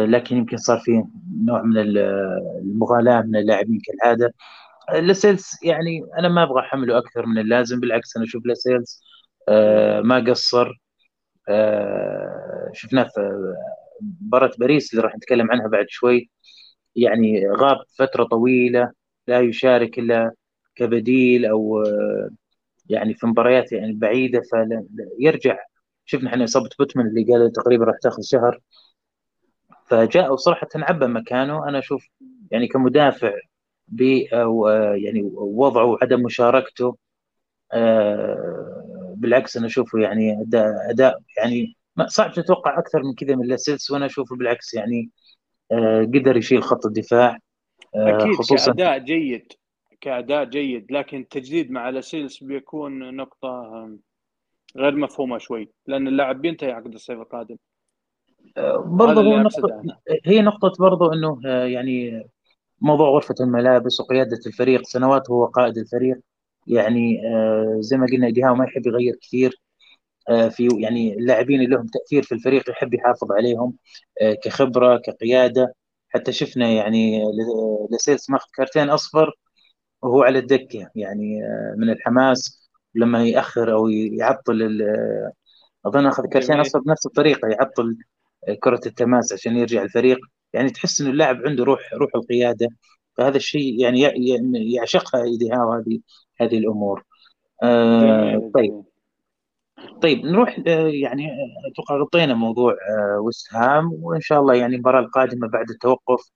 لكن 0.06 0.38
يمكن 0.38 0.58
صار 0.58 0.80
في 0.80 1.04
نوع 1.46 1.62
من 1.62 1.78
المغالاة 1.78 3.22
من 3.22 3.36
اللاعبين 3.36 3.80
كالعادة. 3.86 4.34
لاسيلس 4.94 5.50
يعني 5.64 6.02
أنا 6.20 6.28
ما 6.30 6.44
أبغى 6.44 6.60
أحمله 6.62 6.98
أكثر 6.98 7.26
من 7.26 7.38
اللازم 7.38 7.80
بالعكس 7.80 8.18
أنا 8.18 8.26
أشوف 8.26 8.46
لاسيلس 8.46 9.02
آه 9.50 10.02
ما 10.02 10.20
قصر 10.30 10.74
آه 11.50 12.72
شفناه 12.74 13.04
في 13.04 13.22
مباراة 14.22 14.52
باريس 14.60 14.92
اللي 14.94 15.04
راح 15.04 15.16
نتكلم 15.16 15.52
عنها 15.52 15.68
بعد 15.68 15.86
شوي. 15.90 16.30
يعني 16.98 17.48
غاب 17.50 17.78
فترة 18.00 18.24
طويلة 18.26 18.92
لا 19.28 19.42
يشارك 19.42 20.00
إلا 20.00 20.32
كبديل 20.76 21.46
أو 21.46 21.84
يعني 22.90 23.14
في 23.14 23.28
مباريات 23.28 23.72
يعني 23.72 23.94
بعيدة 23.94 24.42
فيرجع 25.20 25.58
شفنا 26.06 26.30
إحنا 26.30 26.44
إصابة 26.44 26.70
بوتمان 26.80 27.08
اللي 27.08 27.24
قال 27.34 27.52
تقريبا 27.52 27.86
راح 27.86 27.96
تاخذ 28.04 28.22
شهر. 28.24 28.60
فجاء 29.90 30.34
وصراحة 30.34 30.68
عبى 30.76 31.08
مكانه. 31.08 31.70
أنا 31.70 31.80
أشوف 31.80 32.08
يعني 32.52 32.68
كمدافع 32.68 33.34
ب 33.92 34.02
يعني 34.96 35.22
وضعه 35.34 35.86
وعدم 35.86 36.24
مشاركته 36.24 36.98
آه، 37.74 39.14
بالعكس 39.18 39.58
أنا 39.58 39.66
أشوفه 39.66 40.00
يعني 40.00 40.42
أداء 40.42 40.92
أداء 40.92 41.20
يعني 41.38 41.78
صعب 42.08 42.34
تتوقع 42.34 42.80
أكثر 42.80 43.04
من 43.04 43.14
كذا 43.14 43.36
من 43.36 43.48
لاسيلس 43.48 43.92
وأنا 43.92 44.06
أشوفه 44.06 44.36
بالعكس 44.36 44.74
يعني 44.74 45.10
آه، 45.72 46.02
قدر 46.02 46.38
يشيل 46.38 46.64
خط 46.64 46.86
الدفاع 46.86 47.38
آه، 47.96 48.18
أكيد 48.18 48.36
خصوصا 48.36 48.72
كأداء 48.72 48.98
جيد 48.98 49.54
كأداء 50.02 50.44
جيد 50.44 50.92
لكن 50.92 51.20
التجديد 51.20 51.72
مع 51.72 51.90
لاسيلس 51.90 52.44
بيكون 52.44 53.16
نقطة 53.16 53.90
غير 54.78 54.96
مفهومة 54.96 55.38
شوي 55.38 55.70
لأن 55.88 56.08
اللاعب 56.08 56.42
بينتهي 56.42 56.72
عقد 56.72 56.94
الصيف 56.94 57.20
القادم. 57.20 57.58
برضه 58.86 59.22
هو 59.22 59.38
نقطة 59.38 59.82
هي 60.26 60.42
نقطة 60.42 60.74
برضه 60.80 61.14
إنه 61.14 61.40
يعني 61.48 62.24
موضوع 62.82 63.10
غرفة 63.10 63.36
الملابس 63.42 64.00
وقيادة 64.00 64.40
الفريق 64.48 64.82
سنوات 64.88 65.30
هو 65.32 65.46
قائد 65.46 65.78
الفريق. 65.78 66.18
يعني 66.68 67.22
آه، 67.28 67.78
زي 67.80 67.98
ما 67.98 68.08
قلنا 68.08 68.30
ديهاو 68.30 68.56
ما 68.56 68.66
يحب 68.66 68.88
يغير 68.88 69.16
كثير. 69.22 69.62
آه، 70.30 70.50
في 70.50 70.70
يعني 70.80 71.14
اللاعبين 71.14 71.62
اللي 71.62 71.76
لهم 71.76 71.88
تأثير 71.88 72.24
في 72.24 72.32
الفريق 72.36 72.70
يحب 72.70 72.94
يحافظ 72.94 73.32
عليهم 73.32 73.74
آه، 74.22 74.34
كخبرة 74.34 74.98
كقيادة. 74.98 75.76
حتى 76.10 76.32
شفنا 76.34 76.70
يعني 76.70 77.24
لسيلس 77.92 78.30
ماخذ 78.30 78.48
كارتين 78.56 78.90
أصفر 78.90 79.34
وهو 80.04 80.24
على 80.24 80.40
الدكة. 80.40 80.90
يعني 80.96 81.42
من 81.78 81.90
الحماس 81.90 82.70
لما 82.96 83.26
يأخر 83.26 83.74
أو 83.74 83.90
يعطل 83.90 84.82
أظن 85.86 86.06
أخذ 86.08 86.28
كارتين 86.28 86.60
أصفر 86.60 86.80
بنفس 86.80 87.06
الطريقة 87.06 87.48
يعطل 87.48 87.98
كرة 88.60 88.82
التماس 88.86 89.34
عشان 89.34 89.58
يرجع 89.58 89.84
الفريق. 89.84 90.20
يعني 90.54 90.70
تحس 90.70 91.02
إنه 91.02 91.10
اللاعب 91.10 91.38
عنده 91.46 91.64
روح 91.64 91.94
روح 91.94 92.12
القيادة. 92.16 92.68
فهذا 93.18 93.38
الشيء 93.38 93.82
يعني 93.82 94.02
يعشقها 94.74 95.24
إيديها 95.24 95.84
هذه 95.88 96.00
هذه 96.42 96.58
الأمور. 96.58 97.04
آه 97.64 98.52
طيب. 98.56 98.84
طيب 100.02 100.26
نروح 100.26 100.60
آه، 100.68 100.88
يعني 100.88 101.28
أتوقع 101.72 101.98
غطينا 101.98 102.34
موضوع 102.34 102.74
آه 102.74 103.20
وست 103.22 103.54
هام 103.54 103.94
وإن 103.94 104.22
شاء 104.22 104.40
الله 104.40 104.56
يعني 104.56 104.76
المباراة 104.76 105.00
القادمة 105.00 105.48
بعد 105.48 105.70
التوقف 105.70 106.30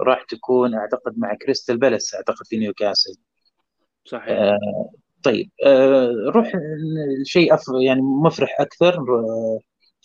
راح 0.00 0.24
تكون 0.24 0.74
أعتقد 0.74 1.18
مع 1.18 1.34
كريستال 1.34 1.78
بالاس 1.78 2.14
أعتقد 2.14 2.46
في 2.46 2.56
نيوكاسل 2.56 3.14
صحيح. 4.04 4.28
آه 4.38 4.90
طيب 5.22 5.50
آه 5.66 6.10
نروح 6.26 6.52
شيء 7.22 7.54
يعني 7.82 8.00
مفرح 8.02 8.60
أكثر 8.60 8.98
آه 8.98 9.58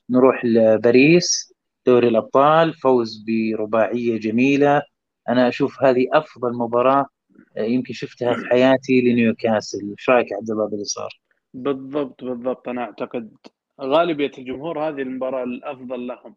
نروح 0.10 0.46
لباريس. 0.46 1.54
دوري 1.88 2.08
الأبطال 2.08 2.74
فوز 2.74 3.26
برباعية 3.28 4.20
جميلة. 4.20 4.82
أنا 5.30 5.48
أشوف 5.48 5.84
هذه 5.84 6.08
أفضل 6.14 6.54
مباراة 6.54 7.06
آه، 7.58 7.62
يمكن 7.62 7.94
شفتها 7.94 8.34
في 8.34 8.46
حياتي 8.46 9.02
لنيوكاسل. 9.02 9.90
إيش 9.92 10.10
رأيك 10.10 10.34
عبد 10.34 10.52
الله 10.52 10.70
باللي 10.70 10.86
صار؟ 10.86 11.20
بالضبط 11.54 12.24
بالضبط. 12.24 12.70
أنا 12.70 12.82
أعتقد 12.82 13.36
غالبية 13.82 14.32
الجمهور 14.38 14.80
هذه 14.80 15.02
المباراة 15.02 15.44
الأفضل 15.44 16.08
لهم. 16.08 16.36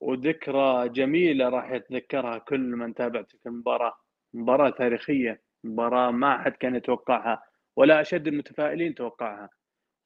وذكرى 0.00 0.88
جميلة 0.88 1.48
راح 1.48 1.72
يتذكرها 1.72 2.38
كل 2.38 2.60
من 2.60 2.94
تابع 2.94 3.22
تلك 3.22 3.46
المباراة. 3.46 3.94
مباراة 4.34 4.70
تاريخية 4.70 5.42
مباراة 5.64 6.10
ما 6.10 6.38
حد 6.38 6.52
كان 6.52 6.76
يتوقعها 6.76 7.42
ولا 7.76 8.00
أشد 8.00 8.26
المتفائلين 8.26 8.94
توقعها 8.94 9.48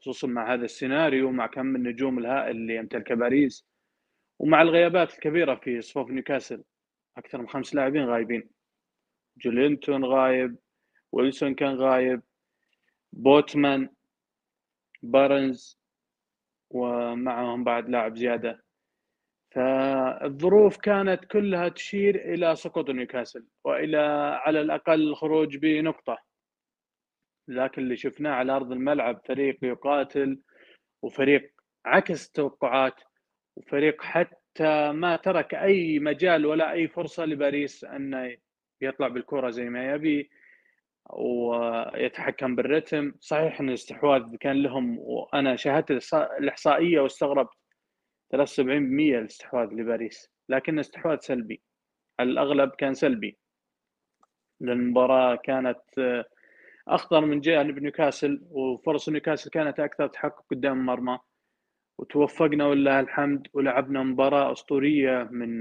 خصوصا 0.01 0.27
مع 0.27 0.55
هذا 0.55 0.65
السيناريو 0.65 1.31
مع 1.31 1.47
كم 1.47 1.77
النجوم 1.77 2.19
الهائل 2.19 2.57
اللي 2.57 2.77
يمتلكه 2.77 3.15
باريس. 3.15 3.76
ومع 4.39 4.63
الغيابات 4.63 5.15
الكبيرة 5.15 5.55
في 5.55 5.81
صفوف 5.81 6.11
نيوكاسل 6.11 6.65
أكثر 7.17 7.39
من 7.39 7.49
خمس 7.49 7.75
لاعبين 7.75 8.05
غايبين. 8.05 8.51
جولينتون 9.37 10.05
غايب 10.05 10.57
ويلسون 11.13 11.55
كان 11.55 11.75
غايب 11.75 12.23
بوتمان 13.13 13.89
بارنز 15.03 15.79
ومعهم 16.71 17.65
بعد 17.65 17.89
لاعب 17.89 18.17
زيادة. 18.17 18.63
فالظروف 19.55 20.77
كانت 20.77 21.25
كلها 21.25 21.69
تشير 21.69 22.35
إلى 22.35 22.57
سقوط 22.57 22.91
نيوكاسل 22.91 23.47
وإلى 23.65 23.99
على 24.45 24.61
الأقل 24.61 25.09
الخروج 25.09 25.57
بنقطة. 25.57 26.19
لكن 27.49 27.83
اللي 27.83 27.97
شفناه 27.97 28.31
على 28.31 28.53
أرض 28.53 28.73
الملعب 28.73 29.21
فريق 29.27 29.65
يقاتل 29.65 30.41
وفريق 31.03 31.53
عكس 31.85 32.27
التوقعات 32.27 33.01
وفريق 33.57 34.03
حتى 34.03 34.93
ما 34.93 35.17
ترك 35.17 35.55
أي 35.55 35.99
مجال 35.99 36.47
ولا 36.47 36.73
أي 36.73 36.89
فرصة 36.89 37.25
لباريس 37.25 37.85
انه 37.85 38.37
يطلع 38.81 39.09
بالكرة 39.09 39.51
زي 39.51 39.69
ما 39.69 39.93
يبي 39.95 40.31
ويتحكم 41.11 42.57
بالرتم. 42.57 43.13
صحيح 43.21 43.61
أن 43.61 43.69
الاستحواذ 43.69 44.37
كان 44.37 44.63
لهم 44.63 44.99
وأنا 44.99 45.57
شاهدت 45.57 46.15
الإحصائية 46.15 47.01
واستغربت. 47.01 47.55
73% 48.33 49.19
الاستحواذ 49.19 49.69
لباريس 49.75 50.31
لكن 50.49 50.79
استحواذ 50.79 51.19
سلبي. 51.19 51.63
الأغلب 52.21 52.71
كان 52.71 52.95
سلبي. 52.95 53.39
المباراة 54.63 55.37
كانت 55.37 55.81
أخطر 56.89 57.21
من 57.21 57.41
جانب 57.41 57.79
نيوكاسل 57.79 58.47
وفرص 58.51 59.09
نيوكاسل 59.09 59.51
كانت 59.51 59.81
أكثر 59.81 60.07
تحقق 60.07 60.45
قدام 60.51 60.81
المرمى 60.81 61.19
وتوفقنا 61.99 62.67
ولله 62.67 63.01
الحمد 63.01 63.49
ولعبنا 63.53 64.03
مباراة 64.03 64.53
أسطورية 64.53 65.29
من 65.31 65.61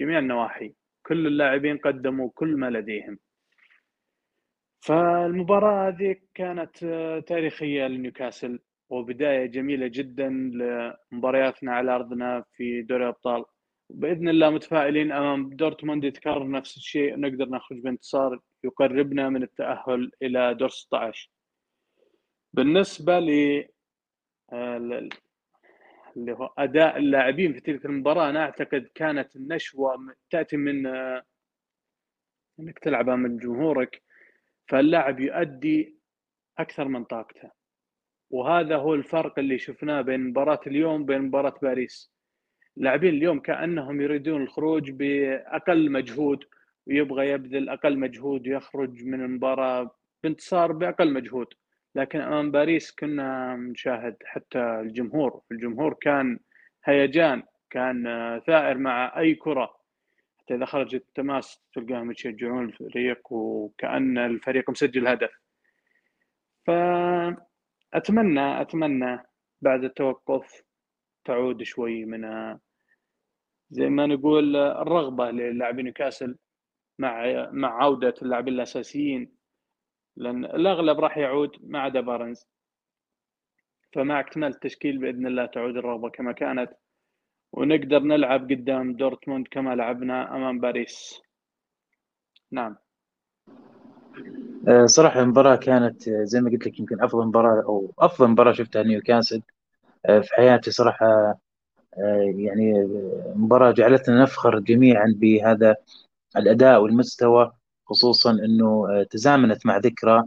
جميع 0.00 0.18
النواحي. 0.18 0.74
كل 1.06 1.26
اللاعبين 1.26 1.78
قدموا 1.78 2.30
كل 2.34 2.56
ما 2.56 2.70
لديهم. 2.70 3.18
فالمباراة 4.80 5.88
هذه 5.88 6.16
كانت 6.34 6.76
تاريخية 7.26 7.86
لنيوكاسل 7.86 8.58
وبداية 8.90 9.46
جميلة 9.46 9.86
جدا 9.86 10.28
لمبارياتنا 10.28 11.72
على 11.72 11.94
أرضنا 11.94 12.44
في 12.52 12.82
دوري 12.82 13.02
الأبطال. 13.04 13.44
بإذن 13.90 14.28
الله 14.28 14.50
متفائلين 14.50 15.12
أمام 15.12 15.50
دورتموند 15.50 16.04
يتكرر 16.04 16.50
نفس 16.50 16.76
الشيء 16.76 17.20
نقدر 17.20 17.48
نخرج 17.48 17.78
بانتصار 17.78 18.40
يقربنا 18.64 19.28
من 19.28 19.42
التأهل 19.42 20.10
إلى 20.22 20.54
دور 20.54 20.68
16 20.68 21.30
بالنسبة 22.52 23.18
ل 23.18 23.64
اللي 26.16 26.32
هو 26.32 26.54
أداء 26.58 26.96
اللاعبين 26.96 27.52
في 27.52 27.60
تلك 27.60 27.86
المباراة 27.86 28.30
أنا 28.30 28.40
أعتقد 28.44 28.88
كانت 28.94 29.36
النشوه 29.36 30.14
تأتي 30.30 30.56
من 30.56 30.86
آه، 30.86 31.22
إنك 32.60 32.78
تلعب 32.78 33.08
أمام 33.08 33.36
جمهورك 33.36 34.02
فاللاعب 34.68 35.20
يؤدي 35.20 35.96
أكثر 36.58 36.88
من 36.88 37.04
طاقته. 37.04 37.50
وهذا 38.30 38.76
هو 38.76 38.94
الفرق 38.94 39.38
اللي 39.38 39.58
شفناه 39.58 40.00
بين 40.00 40.20
مباراة 40.20 40.60
اليوم 40.66 41.02
وبين 41.02 41.22
مباراة 41.22 41.54
باريس. 41.62 42.12
اللاعبين 42.76 43.14
اليوم 43.14 43.40
كأنهم 43.40 44.00
يريدون 44.00 44.42
الخروج 44.42 44.90
بأقل 44.90 45.92
مجهود 45.92 46.44
ويبغى 46.86 47.28
يبذل 47.28 47.68
أقل 47.68 47.98
مجهود 47.98 48.48
ويخرج 48.48 49.04
من 49.04 49.20
المباراة 49.24 49.96
بانتصار 50.22 50.72
بأقل 50.72 51.12
مجهود. 51.12 51.54
لكن 51.94 52.20
امام 52.20 52.50
باريس 52.50 52.92
كنا 52.92 53.56
نشاهد 53.56 54.16
حتى 54.24 54.58
الجمهور. 54.58 55.42
الجمهور 55.52 55.94
كان 56.00 56.38
هيجان 56.84 57.42
كان 57.70 58.04
ثائر 58.46 58.78
مع 58.78 59.18
أي 59.18 59.34
كرة. 59.34 59.76
حتى 60.38 60.54
إذا 60.54 60.64
خرج 60.64 60.94
التماس 60.94 61.62
تلقاهم 61.74 62.10
يشجعون 62.10 62.64
الفريق 62.64 63.32
وكأن 63.32 64.18
الفريق 64.18 64.70
مسجل 64.70 65.06
هدف. 65.06 65.30
فاتمنى 66.66 68.60
أتمنى 68.60 69.22
بعد 69.60 69.84
التوقف 69.84 70.62
تعود 71.24 71.62
شوي 71.62 72.04
من 72.04 72.58
زي 73.70 73.88
ما 73.88 74.06
نقول 74.06 74.56
الرغبة 74.56 75.30
للاعبين 75.30 75.84
نيوكاسل 75.84 76.38
مع 76.98 77.48
مع 77.52 77.82
عودة 77.82 78.14
اللاعبين 78.22 78.54
الأساسيين. 78.54 79.41
لأن 80.16 80.44
الأغلب 80.44 81.00
راح 81.00 81.18
يعود 81.18 81.56
ما 81.60 81.80
عدا 81.80 82.00
بارنز. 82.00 82.46
فمع 83.92 84.20
اكتمال 84.20 84.48
التشكيل 84.48 84.98
بإذن 84.98 85.26
الله 85.26 85.46
تعود 85.46 85.76
الرغبة 85.76 86.08
كما 86.08 86.32
كانت. 86.32 86.70
ونقدر 87.52 87.98
نلعب 87.98 88.50
قدام 88.52 88.92
دورتموند 88.92 89.46
كما 89.50 89.74
لعبنا 89.74 90.36
أمام 90.36 90.60
باريس. 90.60 91.22
نعم. 92.50 92.76
آه، 94.68 94.86
صراحة 94.86 95.20
المباراة 95.20 95.56
كانت 95.56 96.08
آه، 96.08 96.24
زي 96.24 96.40
ما 96.40 96.50
قلت 96.50 96.66
لك 96.66 96.80
يمكن 96.80 97.02
أفضل 97.02 97.26
مباراة 97.26 97.62
أو 97.62 97.92
أفضل 97.98 98.28
مباراة 98.28 98.52
شفتها 98.52 98.82
نيوكاسل. 98.82 99.42
آه، 100.06 100.20
في 100.20 100.34
حياتي 100.34 100.70
صراحة 100.70 101.06
آه، 101.98 102.34
يعني 102.36 102.84
مباراة 103.36 103.72
جعلتنا 103.72 104.22
نفخر 104.22 104.58
جميعا 104.58 105.14
بهذا 105.16 105.76
الأداء 106.36 106.82
والمستوى. 106.82 107.52
خصوصا 107.86 108.30
أنه 108.30 108.86
آه، 108.90 109.06
تزامنت 109.10 109.66
مع 109.66 109.76
ذكرى 109.78 110.24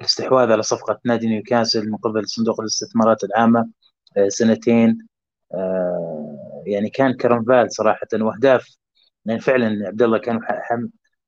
الاستحواذ 0.00 0.52
على 0.52 0.62
صفقة 0.62 1.00
نادي 1.04 1.26
نيوكاسل 1.26 1.90
من 1.90 1.96
قبل 1.96 2.28
صندوق 2.28 2.60
الاستثمارات 2.60 3.24
العامة 3.24 3.68
سنتين 4.28 5.08
يعني 6.66 6.90
كان 6.90 7.12
كرنفال 7.14 7.72
صراحة 7.72 8.06
وأهداف. 8.14 8.76
يعني 9.26 9.40
فعلا 9.40 9.88
عبد 9.88 10.02
الله 10.02 10.18
كان 10.18 10.40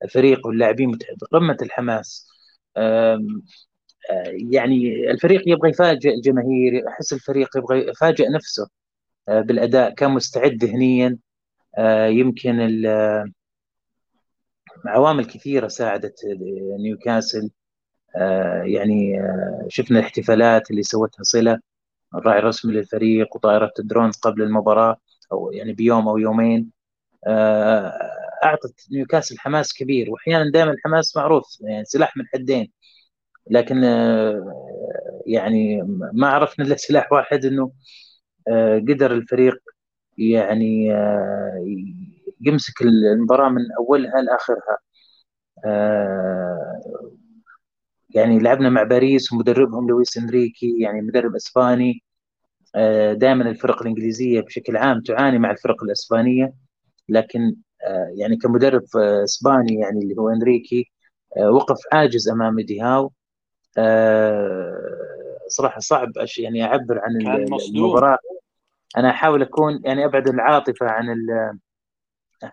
الفريق 0.04 0.46
واللاعبين 0.46 0.98
بقمة 1.22 1.56
الحماس. 1.62 2.28
يعني 4.52 5.10
الفريق 5.10 5.42
يبغى 5.46 5.70
يفاجئ 5.70 6.14
الجماهير 6.14 6.88
احس 6.88 7.12
الفريق 7.12 7.56
يبغى 7.56 7.88
يفاجئ 7.88 8.28
نفسه 8.28 8.68
آه، 9.28 9.40
بالأداء. 9.40 9.94
كان 9.94 10.10
مستعد 10.10 10.64
ذهنيا 10.64 11.06
آه، 11.08 11.16
يمكن 12.08 12.60
عوامل 14.86 15.24
كثيرة 15.24 15.68
ساعدت 15.68 16.14
نيوكاسل. 16.80 17.50
آه، 18.16 18.62
يعني 18.66 19.20
شفنا 19.68 19.98
الاحتفالات 19.98 20.70
اللي 20.70 20.82
سوتها 20.82 21.22
صلة 21.22 21.60
الراعي 22.14 22.38
الرسمي 22.38 22.74
للفريق 22.74 23.36
وطائرة 23.36 23.72
الدرون 23.78 24.10
قبل 24.12 24.42
المباراة 24.42 24.96
أو 25.32 25.52
يعني 25.52 25.72
بيوم 25.72 26.08
أو 26.08 26.18
يومين. 26.18 26.72
أعطت 28.44 28.74
نيوكاسل 28.92 29.38
حماس 29.38 29.74
كبير 29.74 30.10
واحيانا 30.10 30.50
دائما 30.50 30.70
الحماس 30.72 31.16
معروف 31.16 31.44
يعني 31.60 31.84
سلاح 31.84 32.16
من 32.16 32.24
حدين. 32.34 32.72
لكن 33.50 33.84
آه، 33.84 34.42
يعني 35.26 35.82
ما 36.14 36.28
عرفنا 36.28 36.64
إلا 36.66 36.76
سلاح 36.88 37.12
واحد 37.12 37.46
آه، 38.48 38.78
قدر 38.78 39.12
الفريق 39.12 39.54
يعني 40.18 40.94
آه، 40.94 41.64
يمسك 42.40 42.82
المباراة 42.82 43.48
من 43.48 43.62
أولها 43.78 44.22
لآخرها. 44.22 44.78
يعني 48.14 48.38
لعبنا 48.38 48.68
مع 48.70 48.82
باريس 48.82 49.32
ومدربهم 49.32 49.88
لويس 49.88 50.16
إنريكي 50.16 50.80
يعني 50.80 51.00
مدرب 51.02 51.34
إسباني. 51.34 52.02
دائما 53.12 53.50
الفرق 53.50 53.82
الإنجليزية 53.82 54.40
بشكل 54.40 54.76
عام 54.76 55.00
تعاني 55.00 55.38
مع 55.38 55.50
الفرق 55.50 55.84
الإسبانية. 55.84 56.52
لكن 57.08 57.56
يعني 58.14 58.36
كمدرب 58.36 58.84
إسباني 59.24 59.74
يعني 59.74 59.98
اللي 60.02 60.14
هو 60.18 60.28
إنريكي 60.28 60.90
وقف 61.38 61.78
عاجز 61.92 62.28
أمام 62.28 62.60
ديهاو 62.60 63.12
آه، 63.78 64.76
صراحة 65.48 65.80
صعب 65.80 66.12
يعني 66.38 66.64
أعبر 66.64 66.98
عن 66.98 67.16
المباراة. 67.74 68.18
أنا 68.96 69.10
أحاول 69.10 69.42
أكون 69.42 69.80
يعني 69.84 70.04
أبعد 70.04 70.28
العاطفة 70.28 70.86
عن 70.86 71.06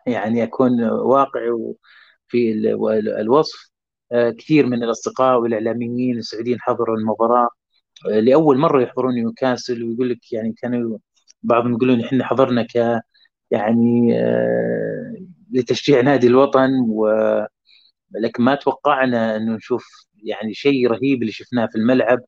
يعني 0.07 0.43
أكون 0.43 0.83
واقعي 0.83 1.73
في 2.27 2.51
الوصف. 3.21 3.73
آه، 4.11 4.29
كثير 4.31 4.65
من 4.67 4.83
الأصدقاء 4.83 5.39
والإعلاميين 5.39 6.17
السعوديين 6.17 6.61
حضروا 6.61 6.97
المباراة. 6.97 7.49
آه، 8.09 8.19
لأول 8.19 8.57
مرة 8.59 8.81
يحضرون 8.83 9.15
نيوكاسل 9.15 9.83
ويقول 9.83 10.09
لك 10.09 10.33
يعني 10.33 10.53
كانوا 10.61 10.97
بعضهم 11.43 11.73
يقولون 11.73 12.01
إحنا 12.01 12.25
حضرنا 12.25 12.63
ك 12.63 13.01
يعني 13.51 14.13
لتشجيع 15.51 16.01
نادي 16.01 16.27
الوطن 16.27 16.69
و 16.89 17.07
لكن 18.11 18.43
ما 18.43 18.55
توقعنا 18.55 19.35
إنه 19.37 19.55
نشوف 19.55 19.85
يعني 20.23 20.53
شيء 20.53 20.87
رهيب 20.87 21.21
اللي 21.21 21.31
شفناه 21.31 21.65
في 21.67 21.75
الملعب. 21.77 22.19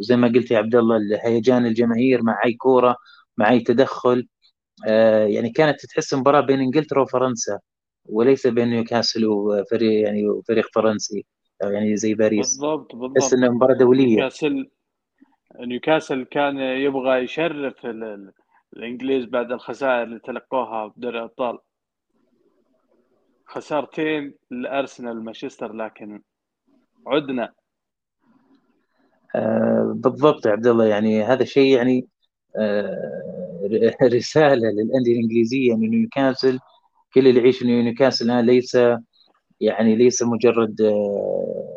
وزي 0.00 0.16
ما 0.16 0.28
قلت 0.28 0.50
يا 0.50 0.58
عبد 0.58 0.74
الله 0.76 0.98
هيجان 1.24 1.66
الجماهير 1.66 2.22
مع 2.22 2.40
أي 2.44 2.54
كورة 2.54 2.96
مع 3.38 3.50
اي 3.50 3.60
تدخل 3.60 4.28
آه 4.86 5.24
يعني 5.24 5.50
كانت 5.50 5.86
تحس 5.86 6.14
مباراة 6.14 6.40
بين 6.40 6.60
إنجلترا 6.60 7.02
وفرنسا 7.02 7.58
وليس 8.06 8.46
بين 8.46 8.68
نيوكاسل 8.68 9.26
وفريق 9.26 10.04
يعني 10.04 10.28
وفريق 10.28 10.68
فرنسي 10.74 11.26
يعني 11.62 11.96
زي 11.96 12.14
باريس. 12.14 12.58
بالضبط 12.58 12.96
بالضبط. 12.96 13.18
تحس 13.18 13.34
إنها 13.34 13.48
مباراة 13.48 13.74
دولية. 13.74 14.16
نيوكاسل 14.16 14.70
نيوكاسل 15.60 16.24
كان 16.24 16.58
يبغى 16.58 17.18
يشرف 17.18 17.86
الإنجليز 18.76 19.24
بعد 19.24 19.52
الخسائر 19.52 20.02
اللي 20.02 20.18
تلقوها 20.18 20.86
بدوري 20.86 21.18
الأبطال. 21.18 21.58
خسارتين 23.46 24.34
لأرسنال 24.50 25.24
مانشستر 25.24 25.72
لكن 25.72 26.22
عدنا. 27.06 27.52
آه 29.36 29.92
بالضبط 29.96 30.46
يا 30.46 30.50
عبد 30.50 30.66
الله 30.66 30.84
يعني 30.84 31.22
هذا 31.22 31.44
شيء 31.44 31.76
يعني 31.76 32.08
رسالة 34.02 34.68
للأندية 34.70 35.12
الإنجليزية 35.12 35.74
من 35.74 35.90
نيوكاسل. 35.90 36.58
كل 37.14 37.28
اللي 37.28 37.40
يعيش 37.40 37.58
في 37.58 37.64
نيوكاسل 37.64 38.24
الان 38.30 38.46
ليس 38.46 38.78
يعني 39.60 39.96
ليس 39.96 40.22
مجرد 40.22 40.80
آه 40.80 41.68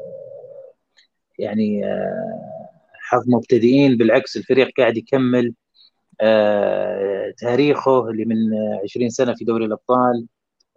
يعني 1.40 1.86
آه 1.86 2.40
حظ 3.02 3.24
مبتدئين 3.30 3.98
بالعكس 3.98 4.38
الفريق 4.38 4.70
قاعد 4.78 4.98
يكمل 4.98 5.54
آه، 6.22 7.34
تاريخه 7.38 8.10
اللي 8.10 8.26
من 8.26 8.38
20 8.84 9.10
سنة 9.10 9.34
في 9.36 9.46
دوري 9.46 9.66
الأبطال. 9.66 10.28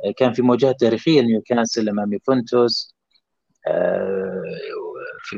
آه، 0.06 0.12
كان 0.18 0.32
في 0.32 0.42
مواجهات 0.42 0.80
تاريخية 0.80 1.22
نيوكاسل 1.22 1.88
أمام 1.88 2.12
يوفنتوس 2.12 2.94
آه، 3.68 4.42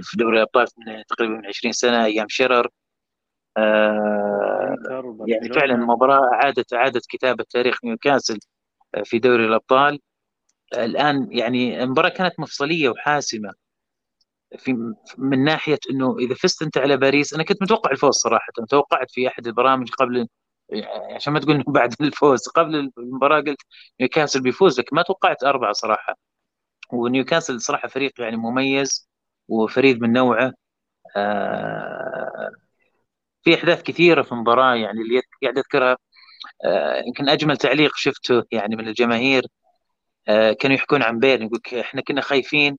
في 0.02 0.16
دوري 0.18 0.36
الأبطال 0.38 0.66
تقريبا 1.08 1.34
من 1.34 1.46
20 1.46 1.72
سنة 1.72 2.04
أيام 2.04 2.28
شيرر. 2.28 2.68
يعني 5.26 5.48
فعلا 5.54 5.76
مباراة 5.76 6.20
اعادت 6.34 6.72
اعادت 6.72 7.06
كتابة 7.08 7.44
تاريخ 7.50 7.84
نيوكاسل 7.84 8.38
في 9.04 9.18
دوري 9.18 9.46
الأبطال. 9.46 10.00
الآن 10.74 11.28
يعني 11.32 11.82
المباراة 11.82 12.08
كانت 12.08 12.40
مفصلية 12.40 12.88
وحاسمة. 12.88 13.52
في 14.58 14.94
من 15.18 15.44
ناحية 15.44 15.78
إنه 15.90 16.16
إذا 16.18 16.34
فزت 16.34 16.62
أنت 16.62 16.78
على 16.78 16.96
باريس 16.96 17.34
أنا 17.34 17.44
كنت 17.44 17.62
متوقع 17.62 17.90
الفوز 17.90 18.14
صراحة. 18.14 18.52
توقعت 18.70 19.10
في 19.10 19.28
أحد 19.28 19.46
البرامج 19.46 19.90
قبل 19.90 20.28
عشان 21.14 21.32
ما 21.32 21.40
تقول 21.40 21.54
إنه 21.54 21.64
بعد 21.74 21.94
الفوز 22.00 22.48
قبل 22.48 22.92
المباراة 22.98 23.40
قلت 23.40 23.60
نيوكاسل 24.00 24.42
بيفوز 24.42 24.80
لكن 24.80 24.96
ما 24.96 25.02
توقعت 25.02 25.44
أربعة 25.44 25.72
صراحة. 25.72 26.14
ونيوكاسل 26.92 27.60
صراحة 27.60 27.88
فريق 27.88 28.12
يعني 28.20 28.36
مميز 28.36 29.08
وفريد 29.48 30.02
من 30.02 30.12
نوعه. 30.12 30.52
آه 31.16 32.50
في 33.44 33.54
أحداث 33.54 33.82
كثيرة 33.82 34.22
في 34.22 34.32
المباراة 34.32 34.74
يعني 34.74 35.00
اللي 35.00 35.22
قاعد 35.42 35.58
أذكرها 35.58 35.96
آه 36.64 37.02
يمكن 37.06 37.28
أجمل 37.28 37.56
تعليق 37.56 37.92
شفته 37.96 38.44
يعني 38.52 38.76
من 38.76 38.88
الجماهير 38.88 39.44
آه 40.28 40.52
كانوا 40.52 40.76
يحكون 40.76 41.02
عن 41.02 41.18
بيرن 41.18 41.42
يقول 41.46 41.60
إحنا 41.80 42.02
كنا 42.02 42.20
خايفين 42.20 42.78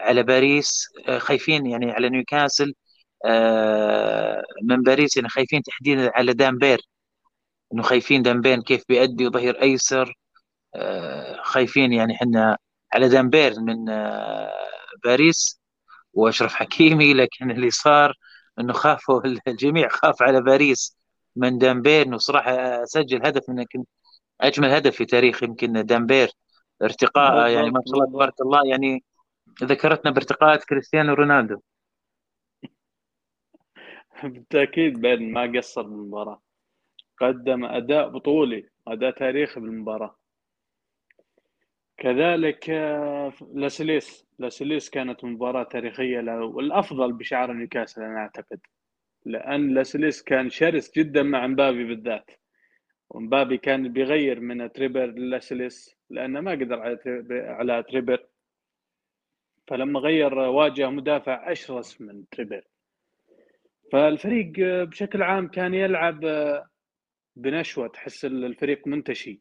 على 0.00 0.22
باريس 0.22 0.88
آه، 1.08 1.18
خايفين 1.18 1.66
يعني 1.66 1.92
على 1.92 2.10
نيوكاسل 2.10 2.74
من 4.62 4.82
باريس 4.82 5.16
يعني 5.16 5.28
خايفين 5.28 5.62
تحديدا 5.62 6.10
على 6.14 6.32
دان 6.32 6.48
بيرن 6.48 6.80
إنه 7.74 7.82
خايفين 7.82 8.22
دان 8.22 8.35
بيرن 8.35 8.60
كيف 8.62 8.84
بيأدي 8.88 9.28
ظهير 9.28 9.62
أيسر 9.62 10.14
خايفين 11.42 11.92
يعني 11.92 12.14
إحنا 12.14 12.58
على 12.94 13.08
دان 13.08 13.25
بيرن 13.25 13.60
من 13.60 13.84
باريس 15.04 15.60
وأشرف 16.14 16.54
حكيمي 16.54 17.14
لكن 17.20 17.50
اللي 17.50 17.70
صار 17.70 18.14
إنه 18.60 18.72
خافوا 18.72 19.20
الجميع 19.48 19.88
خاف 19.88 20.22
على 20.22 20.42
باريس 20.42 20.96
من 21.36 21.58
دان 21.58 21.77
بيرن 21.77 22.14
وصراحه 22.14 22.84
سجل 22.84 23.26
هدف 23.26 23.48
من 23.48 23.58
يمكن 23.58 23.84
أجمل 24.40 24.68
هدف 24.70 24.96
في 24.96 25.04
تاريخ 25.04 25.42
يمكن 25.42 25.72
دامبير. 25.86 26.30
ارتقاء 26.82 27.50
يعني 27.50 27.70
ما 27.70 27.80
شاء 27.86 27.94
الله 27.94 28.06
تبارك 28.06 28.40
الله 28.40 28.66
يعني 28.66 29.04
ذكرتنا 29.62 30.10
بارتقاءات 30.10 30.64
كريستيانو 30.64 31.14
رونالدو. 31.14 31.60
بالتأكيد 34.24 35.00
بعد 35.00 35.18
ما 35.18 35.52
قصر 35.58 35.82
بالمباراه 35.82 36.42
قدم 37.20 37.64
أداء 37.64 38.08
بطولي 38.08 38.68
أداء 38.88 39.10
تاريخي 39.10 39.60
بالمباراة. 39.60 40.16
كذلك 41.96 42.70
آه، 42.70 43.32
لاسليس 43.54 44.26
لاسليس 44.38 44.90
كانت 44.90 45.24
مباراة 45.24 45.62
تاريخية 45.62 46.20
والأفضل 46.30 47.12
بشعار 47.12 47.52
نيوكاسل 47.52 48.02
أنا 48.02 48.18
أعتقد 48.18 48.60
لأن 49.24 49.74
لاسليس 49.74 50.22
كان 50.22 50.50
شرس 50.50 50.92
جدا 50.98 51.22
مع 51.22 51.46
مبابي 51.46 51.84
بالذات. 51.84 52.30
ومبابي 53.10 53.58
كان 53.58 53.92
بيغير 53.92 54.40
من 54.40 54.72
تريبير 54.72 55.06
للاسيلس 55.06 55.96
لأنه 56.10 56.40
ما 56.40 56.50
قدر 56.50 56.80
على 56.80 56.98
على 57.32 57.82
تريبير. 57.82 58.26
فلما 59.66 60.00
غير 60.00 60.34
واجه 60.34 60.90
مدافع 60.90 61.52
أشرس 61.52 62.00
من 62.00 62.28
تريبير 62.28 62.64
فالفريق 63.92 64.52
بشكل 64.58 65.22
عام 65.22 65.48
كان 65.48 65.74
يلعب 65.74 66.20
بنشوة 67.36 67.88
تحس 67.88 68.24
الفريق 68.24 68.86
منتشي. 68.86 69.40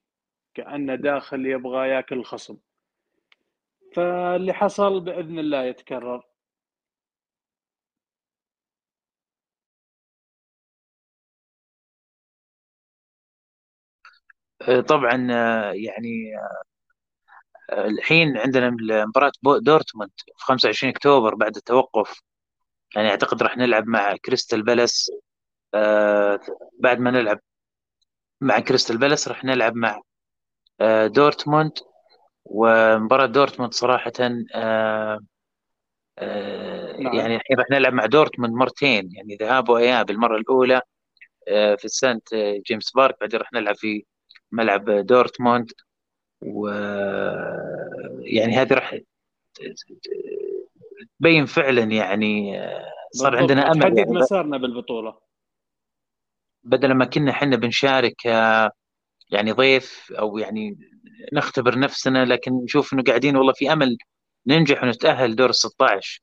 كانه 0.53 0.95
داخل 0.95 1.45
يبغى 1.45 1.89
ياكل 1.89 2.17
الخصم. 2.17 2.57
فاللي 3.95 4.53
حصل 4.53 4.99
بإذن 4.99 5.39
الله 5.39 5.63
يتكرر. 5.63 6.23
طبعا 14.87 15.27
يعني 15.73 16.33
الحين 17.71 18.37
عندنا 18.37 18.69
مباراة 19.07 19.31
دورتموند 19.61 20.11
في 20.37 20.45
25 20.45 20.93
أكتوبر 20.93 21.35
بعد 21.35 21.55
التوقف. 21.55 22.21
يعني 22.95 23.09
أعتقد 23.09 23.43
راح 23.43 23.57
نلعب 23.57 23.87
مع 23.87 24.15
كريستال 24.25 24.63
بالاس 24.63 25.11
آه 25.75 26.39
بعد 26.79 26.99
ما 26.99 27.11
نلعب 27.11 27.39
مع 28.41 28.59
كريستال 28.59 28.97
بالاس 28.97 29.27
راح 29.27 29.43
نلعب 29.45 29.75
مع 29.75 29.89
آه 29.95 30.12
دورتموند 31.07 31.71
ومباراة 32.45 33.25
دورتموند 33.25 33.73
صراحة 33.73 34.11
آه 34.55 35.19
آه 36.19 36.97
نعم. 36.97 37.13
يعني 37.15 37.35
الحين 37.35 37.57
راح 37.57 37.65
نلعب 37.71 37.93
مع 37.93 38.05
دورتموند 38.05 38.53
مرتين 38.53 39.09
يعني 39.15 39.35
ذهاب 39.35 39.69
وإياب. 39.69 40.09
المرة 40.09 40.37
الأولى 40.37 40.81
آه 41.47 41.75
في 41.75 41.87
سانت 41.87 42.35
جيمس 42.67 42.91
بارك 42.91 43.15
بعدين 43.21 43.39
راح 43.39 43.53
نلعب 43.53 43.75
في 43.75 44.03
ملعب 44.51 44.89
دورتموند. 44.89 45.71
و 46.41 46.67
يعني 48.19 48.57
هذه 48.57 48.73
راح 48.73 48.97
تبين 51.19 51.45
فعلا 51.45 51.83
يعني 51.83 52.61
صار 53.11 53.37
عندنا 53.37 53.71
أمل 53.71 53.79
تحدد 53.81 53.97
يعني. 53.97 54.11
مسارنا 54.11 54.57
بالبطولة. 54.57 55.17
بدل 56.63 56.93
ما 56.93 57.05
كنا 57.05 57.31
إحنا 57.31 57.55
بنشارك 57.55 58.27
يعني 59.31 59.51
ضيف 59.51 60.13
أو 60.19 60.37
يعني 60.37 60.77
نختبر 61.33 61.79
نفسنا 61.79 62.25
لكن 62.25 62.51
نشوف 62.53 62.93
إنه 62.93 63.03
قاعدين 63.03 63.37
والله 63.37 63.53
في 63.53 63.73
أمل 63.73 63.97
ننجح 64.47 64.83
ونتأهل 64.83 65.35
دور 65.35 65.49
ال 65.49 65.55
16 65.55 66.21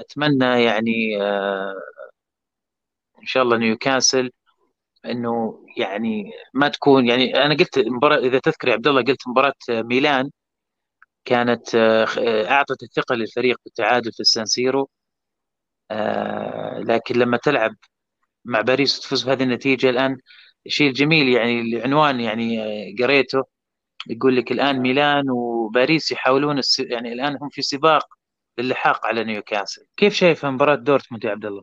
أتمنى 0.00 0.64
يعني 0.64 1.16
إن 3.22 3.26
شاء 3.26 3.42
الله 3.42 3.56
نيوكاسل 3.56 4.30
إنه 5.06 5.64
يعني 5.76 6.32
ما 6.54 6.68
تكون 6.68 7.08
يعني 7.08 7.36
أنا 7.44 7.54
قلت 7.56 7.78
مباراة 7.78 8.18
إذا 8.18 8.38
تذكر 8.38 8.68
يا 8.68 8.72
عبد 8.74 8.86
الله 8.86 9.02
قلت 9.02 9.28
مباراة 9.28 9.54
ميلان 9.70 10.30
كانت 11.24 11.74
آه، 11.74 12.06
أعطت 12.50 12.82
الثقة 12.82 13.14
للفريق 13.14 13.58
بالتعادل 13.64 14.12
في 14.12 14.20
السانسيرو 14.20 14.88
آه، 15.90 16.78
لكن 16.80 17.14
لما 17.18 17.36
تلعب 17.36 17.74
مع 18.44 18.60
باريس 18.60 18.98
وتفوز 18.98 19.24
بهذه 19.24 19.42
النتيجة 19.42 19.90
الآن 19.90 20.18
الشيء 20.66 20.88
الجميل 20.88 21.28
يعني 21.28 21.60
العنوان 21.60 22.20
يعني 22.20 22.62
آه، 22.62 22.94
قريته. 23.02 23.44
يقول 24.06 24.36
لك 24.36 24.52
الآن 24.52 24.80
ميلان 24.80 25.30
وباريس 25.30 26.12
يحاولون 26.12 26.60
يعني 26.78 27.12
الآن 27.12 27.38
هم 27.40 27.48
في 27.48 27.62
سباق 27.62 28.08
للحاق 28.58 29.06
على 29.06 29.24
نيوكاسل. 29.24 29.86
كيف 29.96 30.14
شايف 30.14 30.46
مباراة 30.46 30.74
دورتموند 30.74 31.24
يا 31.24 31.30
عبد 31.30 31.46
الله؟ 31.46 31.62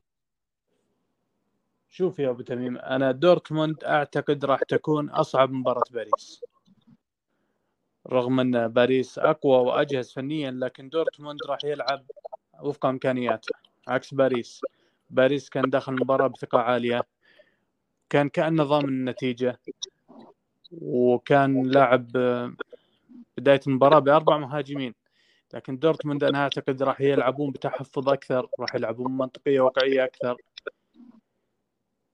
شوف 1.90 2.20
يا 2.20 2.30
أبو 2.30 2.42
تميم 2.42 2.78
أنا 2.78 3.12
دورتموند 3.12 3.84
أعتقد 3.84 4.46
راح 4.46 4.64
تكون 4.64 5.10
أصعب 5.10 5.52
مباراة 5.52 5.84
باريس. 5.92 6.42
رغم 8.08 8.40
أن 8.40 8.68
باريس 8.68 9.20
أقوى 9.20 9.58
وأجهز 9.58 10.12
فنيا 10.14 10.52
لكن 10.52 10.90
دورتموند 10.90 11.40
راح 11.50 11.60
يلعب 11.64 12.06
وفق 12.62 12.86
إمكانياته. 12.86 13.56
عكس 13.88 14.14
باريس. 14.14 14.62
باريس 15.10 15.50
كان 15.50 15.70
داخل 15.70 15.94
المباراة 15.94 16.28
بثقة 16.28 16.60
عالية. 16.60 17.02
كان 18.10 18.30
كأنه 18.30 18.64
ضامن 18.64 18.90
النتيجة. 18.90 19.60
وكان 20.82 21.64
لاعب 21.64 22.08
بداية 23.38 23.62
المباراة 23.68 24.00
بأربع 24.00 24.38
مهاجمين. 24.38 24.94
لكن 25.54 25.80
دورتموند 25.80 26.24
أنا 26.24 26.44
أعتقد 26.44 26.84
راح 26.84 27.02
يلعبون 27.02 27.52
بتحفظ 27.52 28.10
أكثر 28.10 28.48
راح 28.60 28.76
يلعبون 28.76 29.18
منطقيه 29.18 29.60
واقعية 29.60 30.04
أكثر. 30.04 30.38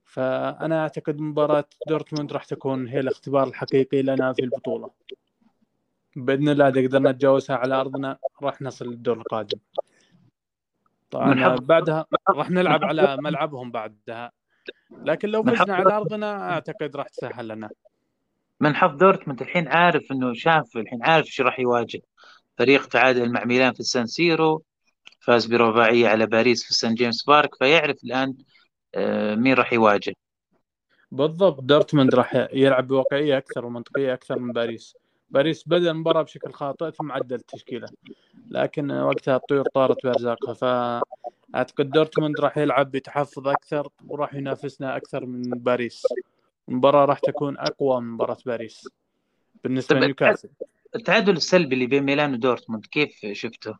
فأنا 0.04 0.82
أعتقد 0.82 1.18
مباراة 1.18 1.64
دورتموند 1.88 2.32
راح 2.32 2.44
تكون 2.44 2.88
هي 2.88 3.00
الاختبار 3.00 3.48
الحقيقي 3.48 4.02
لنا 4.02 4.32
في 4.32 4.42
البطولة. 4.42 4.90
بإذن 6.16 6.48
الله 6.48 6.68
إذا 6.68 6.88
قدرنا 6.88 7.10
نتجاوزها 7.12 7.56
على 7.56 7.74
أرضنا 7.74 8.18
راح 8.42 8.62
نصل 8.62 8.86
للدور 8.86 9.16
القادم. 9.16 9.58
طبعا 11.10 11.56
بعدها 11.56 12.06
راح 12.28 12.50
نلعب 12.50 12.84
على 12.84 13.16
ملعبهم 13.16 13.70
بعدها. 13.70 14.32
لكن 15.04 15.28
لو 15.28 15.42
فزنا 15.42 15.74
على 15.74 15.96
أرضنا 15.96 16.52
أعتقد 16.52 16.96
راح 16.96 17.08
تسهل 17.08 17.48
لنا. 17.48 17.70
من 18.60 18.74
حظ 18.74 18.96
دورتموند 18.96 19.42
الحين 19.42 19.68
عارف 19.68 20.02
إنه 20.12 20.34
شاف 20.34 20.76
الحين 20.76 21.02
عارف 21.02 21.26
إيش 21.26 21.40
راح 21.40 21.60
يواجه. 21.60 22.00
فريق 22.58 22.86
تعادل 22.86 23.32
مع 23.32 23.44
ميلان 23.44 23.72
في 23.72 23.80
السان 23.80 24.06
سيرو 24.06 24.62
فاز 25.20 25.46
برباعية 25.46 26.08
على 26.08 26.26
باريس 26.26 26.64
في 26.64 26.74
سان 26.74 26.94
جيمس 26.94 27.24
بارك 27.24 27.54
فيعرف 27.54 27.96
الآن 28.04 28.34
آه، 28.94 29.34
مين 29.34 29.54
راح 29.54 29.72
يواجه. 29.72 30.14
بالضبط 31.10 31.60
دورتموند 31.60 32.14
راح 32.14 32.48
يلعب 32.52 32.86
بواقعية 32.86 33.38
أكثر 33.38 33.66
ومنطقية 33.66 34.14
أكثر 34.14 34.38
من 34.38 34.52
باريس. 34.52 34.96
باريس 35.32 35.68
بدأ 35.68 35.90
المباراة 35.90 36.22
بشكل 36.22 36.52
خاطئ 36.52 36.90
ثم 36.90 37.12
عدل 37.12 37.36
التشكيلة 37.36 37.88
لكن 38.50 38.90
وقتها 38.90 39.36
الطيور 39.36 39.64
طارت 39.74 40.04
بأرزاقها 40.04 41.02
اعتقد 41.54 41.90
دورتموند 41.90 42.40
راح 42.40 42.58
يلعب 42.58 42.90
بتحفظ 42.90 43.48
أكثر 43.48 43.88
وراح 44.08 44.34
ينافسنا 44.34 44.96
أكثر 44.96 45.26
من 45.26 45.42
باريس. 45.42 46.06
المباراة 46.68 47.04
راح 47.04 47.18
تكون 47.18 47.58
أقوى 47.58 48.00
من 48.00 48.10
مباراة 48.10 48.36
باريس 48.46 48.88
بالنسبة 49.64 49.96
لنيوكاسل. 49.96 50.48
التعادل 50.96 51.36
السلبي 51.36 51.74
اللي 51.74 51.86
بين 51.86 52.02
ميلان 52.02 52.34
ودورتموند 52.34 52.86
كيف 52.86 53.26
شفته؟ 53.32 53.78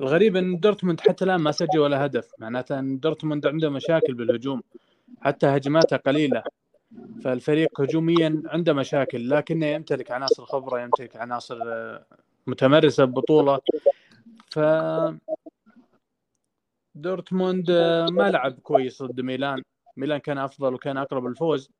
الغريب 0.00 0.36
إن 0.36 0.60
دورتموند 0.60 1.00
حتى 1.00 1.24
الآن 1.24 1.40
ما 1.40 1.52
سجل 1.52 1.78
ولا 1.78 2.06
هدف 2.06 2.30
معناته 2.38 2.78
إن 2.78 2.98
دورتموند 3.00 3.46
عنده 3.46 3.70
مشاكل 3.70 4.14
بالهجوم 4.14 4.62
حتى 5.20 5.46
هجماته 5.46 5.96
قليلة. 5.96 6.42
فالفريق 7.24 7.80
هجوميا 7.80 8.42
عنده 8.46 8.72
مشاكل 8.72 9.30
لكنه 9.30 9.66
يمتلك 9.66 10.10
عناصر 10.10 10.44
خبرة 10.44 10.80
يمتلك 10.80 11.16
عناصر 11.16 11.58
آه، 11.66 12.06
متمرسة 12.46 13.04
ببطولة. 13.04 13.60
ف 14.50 14.58
دورتموند 16.94 17.70
آه، 17.70 18.06
ما 18.06 18.30
لعب 18.30 18.52
كويس 18.52 19.02
ضد 19.02 19.20
ميلان. 19.20 19.62
ميلان 19.96 20.18
كان 20.18 20.38
أفضل 20.38 20.74
وكان 20.74 20.96
أقرب 20.96 21.26
للفوز 21.26 21.70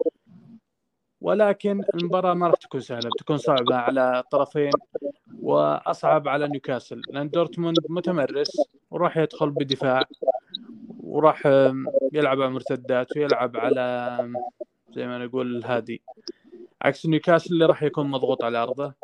ولكن 1.20 1.82
المباراة 1.94 2.34
ما 2.34 2.46
راح 2.46 2.54
تكون 2.54 2.80
سهلة 2.80 3.10
بتكون 3.14 3.36
صعبة 3.36 3.76
على 3.76 4.18
الطرفين 4.18 4.70
وأصعب 5.42 6.28
على 6.28 6.48
نيوكاسل 6.48 7.02
لأن 7.08 7.30
دورتموند 7.30 7.76
متمرس 7.88 8.50
وراح 8.90 9.16
يدخل 9.16 9.50
بدفاع 9.50 10.02
وراح 11.00 11.46
يلعب 12.12 12.40
على 12.40 12.50
مرتدات 12.50 13.16
ويلعب 13.16 13.56
على 13.56 14.16
زي 14.92 15.06
ما 15.06 15.18
نقول 15.18 15.56
الهادي 15.56 16.02
عكس 16.82 17.06
نيوكاسل 17.06 17.54
اللي 17.54 17.66
راح 17.66 17.82
يكون 17.82 18.10
مضغوط 18.10 18.44
على 18.44 18.58
أرضه. 18.58 18.94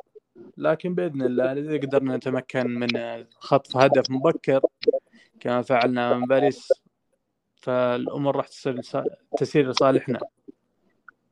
لكن 0.57 0.95
بإذن 0.95 1.23
الله 1.23 1.53
إذا 1.53 1.77
قدرنا 1.77 2.17
نتمكن 2.17 2.67
من 2.67 2.89
خطف 3.31 3.77
هدف 3.77 4.11
مبكر 4.11 4.61
كما 5.41 5.63
فعلنا 5.63 6.15
من 6.19 6.27
باريس 6.27 6.69
فالأمور 7.57 8.37
راح 8.37 8.49
تصير 8.49 8.81
تسير 9.39 9.71
لصالحنا. 9.71 10.21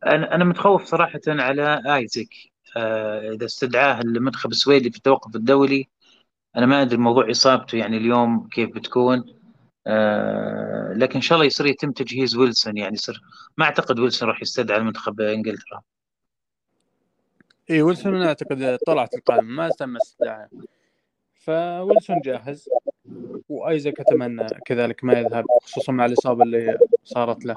أنا 0.07 0.35
أنا 0.35 0.45
متخوف 0.45 0.85
صراحة 0.85 1.21
على 1.29 1.83
ايزك 1.97 2.35
آه 2.77 3.33
إذا 3.33 3.45
استدعاه 3.45 4.01
المنتخب 4.01 4.51
السويدي 4.51 4.91
في 4.91 4.97
التوقف 4.97 5.37
الدولي 5.37 5.89
أنا 6.57 6.67
ما 6.67 6.83
أدري 6.83 6.97
موضوع 6.97 7.31
إصابته 7.31 7.79
يعني 7.79 7.97
اليوم 7.97 8.49
كيف 8.49 8.75
بتكون. 8.75 9.44
آه 9.87 10.93
لكن 10.93 11.14
إن 11.14 11.20
شاء 11.20 11.37
الله 11.37 11.47
يصير 11.47 11.66
يتم 11.66 11.93
تجهيز 11.93 12.37
ويلسون 12.37 12.76
يعني 12.76 12.95
يصير 12.95 13.22
ما 13.59 13.64
أعتقد 13.64 14.01
ويلسون 14.01 14.28
راح 14.28 14.43
يستدعى 14.43 14.78
المنتخب 14.78 15.20
إنجلترا. 15.20 15.80
اي 17.70 17.82
ويلسون 17.82 18.14
أنا 18.14 18.26
أعتقد 18.26 18.78
طلعت 18.87 19.14
القائمة 19.14 19.43
ما 19.43 19.68
تم 19.68 19.97
استدعاء. 19.97 20.49
فويلسون 21.35 22.20
جاهز 22.20 22.68
وايزك 23.49 24.01
أتمنى 24.01 24.47
كذلك 24.66 25.05
ما 25.05 25.18
يذهب 25.18 25.45
خصوصا 25.62 25.93
مع 25.93 26.07
الإصابة 26.07 26.43
اللي 26.43 26.78
صارت 27.05 27.45
له. 27.45 27.55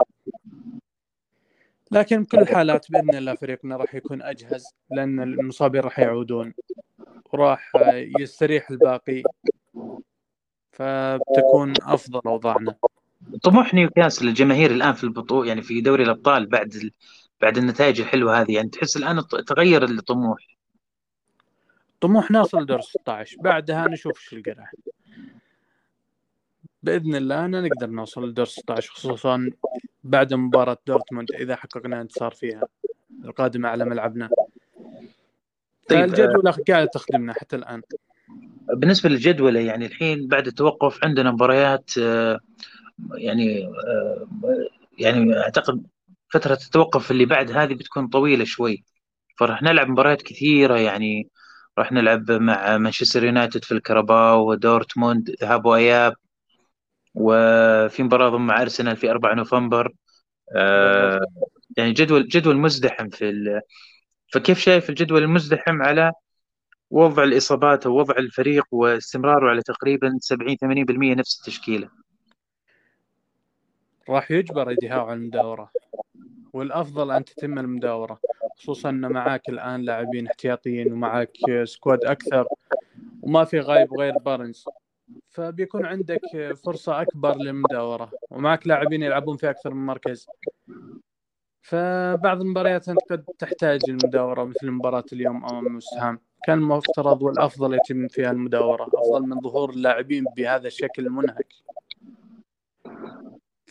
لكن 1.91 2.23
بكل 2.23 2.39
الحالات 2.39 2.91
بإذن 2.91 3.15
الله 3.15 3.35
فريقنا 3.35 3.77
راح 3.77 3.95
يكون 3.95 4.21
أجهز 4.21 4.65
لأن 4.91 5.19
المصابين 5.19 5.81
راح 5.81 5.99
يعودون 5.99 6.53
وراح 7.33 7.71
يستريح 8.19 8.69
الباقي. 8.71 9.23
فبتكون 10.77 11.73
أفضل 11.81 12.21
أوضاعنا. 12.25 12.75
طموح 13.43 13.73
نيوكاسل 13.73 14.27
الجماهير 14.27 14.71
الآن 14.71 14.93
في 14.93 15.03
البطوله 15.03 15.47
يعني 15.47 15.61
في 15.61 15.81
دوري 15.81 16.03
الأبطال 16.03 16.45
بعد 16.45 16.73
ال... 16.73 16.91
بعد 17.41 17.57
النتائج 17.57 18.01
الحلوة 18.01 18.41
هذه 18.41 18.55
يعني 18.55 18.69
تحس 18.69 18.97
الآن 18.97 19.27
تغير 19.27 19.83
الطموح. 19.83 20.57
طموح 22.01 22.31
نوصل 22.31 22.65
دور 22.65 22.81
16 22.81 23.37
بعدها 23.41 23.87
نشوف 23.87 24.19
إيش 24.19 24.33
القرعه 24.33 24.71
بإذن 26.83 27.15
الله 27.15 27.45
أنا 27.45 27.61
نقدر 27.61 27.87
نوصل 27.87 28.29
لدور 28.29 28.45
16 28.45 28.91
خصوصا 28.91 29.51
بعد 30.03 30.33
مباراة 30.33 30.77
دورتموند 30.87 31.31
إذا 31.31 31.55
حققنا 31.55 32.01
انتصار 32.01 32.31
فيها 32.31 32.67
القادمه 33.25 33.69
على 33.69 33.85
ملعبنا. 33.85 34.29
طيب 35.89 36.03
الجدولة 36.03 36.51
قاعدة 36.67 36.89
تخدمنا 36.93 37.33
حتى 37.33 37.55
الآن. 37.55 37.81
بالنسبة 38.73 39.09
للجدولة 39.09 39.59
يعني 39.59 39.85
الحين 39.85 40.27
بعد 40.27 40.47
التوقف 40.47 40.99
عندنا 41.03 41.31
مباريات 41.31 41.91
آه، 41.97 42.39
يعني 43.17 43.65
آه، 43.65 44.27
يعني 44.99 45.37
أعتقد 45.39 45.83
فترة 46.33 46.53
التوقف 46.53 47.11
اللي 47.11 47.25
بعد 47.25 47.51
هذه 47.51 47.73
بتكون 47.73 48.07
طويلة 48.07 48.45
شوي. 48.45 48.83
فراح 49.39 49.63
نلعب 49.63 49.89
مباريات 49.89 50.21
كثيرة 50.21 50.77
يعني 50.79 51.29
راح 51.77 51.91
نلعب 51.91 52.31
مع 52.31 52.77
مانشستر 52.77 53.23
يونايتد 53.25 53.63
في 53.63 53.71
الكرباو 53.71 54.49
ودورتموند 54.51 55.35
ذهاب 55.41 55.65
وإياب 55.65 56.13
وفي 57.15 58.03
مباراة 58.03 58.29
ضم 58.29 58.47
مع 58.47 58.61
أرسنال 58.61 58.97
في 58.97 59.11
4 59.11 59.33
نوفمبر. 59.35 59.93
آه 60.55 61.19
يعني 61.77 61.93
جدول 61.93 62.27
جدول 62.27 62.57
مزدحم 62.57 63.09
في 63.09 63.29
ال... 63.29 63.61
فكيف 64.33 64.59
شايف 64.59 64.89
الجدول 64.89 65.23
المزدحم 65.23 65.81
على 65.81 66.11
وضع 66.91 67.23
الإصابات 67.23 67.85
أو 67.85 67.95
وضع 67.95 68.15
الفريق 68.17 68.65
واستمراره 68.71 69.49
على 69.49 69.61
تقريبا 69.61 70.17
70 70.21 70.57
80% 70.57 71.17
نفس 71.17 71.39
التشكيلة. 71.39 71.89
راح 74.09 74.31
يجبر 74.31 74.71
إيدي 74.71 74.92
هاو 74.92 75.05
على 75.05 75.13
المداورة 75.13 75.71
والأفضل 76.53 77.11
أن 77.11 77.25
تتم 77.25 77.59
المداورة 77.59 78.19
خصوصا 78.57 78.89
أن 78.89 79.11
معاك 79.11 79.49
الآن 79.49 79.81
لاعبين 79.81 80.27
احتياطيين 80.27 80.93
ومعاك 80.93 81.37
squad 81.63 82.05
أكثر 82.05 82.47
وما 83.21 83.43
في 83.43 83.59
غايب 83.59 83.93
غير 83.99 84.17
بارنز. 84.17 84.65
فبيكون 85.29 85.85
عندك 85.85 86.21
فرصة 86.65 87.01
أكبر 87.01 87.35
للمداورة 87.37 88.11
ومعك 88.29 88.67
لاعبين 88.67 89.03
يلعبون 89.03 89.37
في 89.37 89.49
أكثر 89.49 89.73
من 89.73 89.85
مركز. 89.85 90.27
فبعض 91.61 92.41
المباريات 92.41 92.89
أنت 92.89 92.99
قد 93.09 93.25
تحتاج 93.39 93.79
المداورة 93.89 94.43
مثل 94.43 94.71
مباراة 94.71 95.05
اليوم 95.13 95.45
أمام 95.45 95.75
مستهام 95.75 96.19
كان 96.47 96.57
المفترض 96.57 97.21
والأفضل 97.21 97.73
يتم 97.73 98.07
فيها 98.07 98.31
المداورة 98.31 98.89
أفضل 98.93 99.21
من 99.21 99.41
ظهور 99.41 99.69
اللاعبين 99.69 100.25
بهذا 100.37 100.67
الشكل 100.67 101.05
المنهك. 101.05 101.53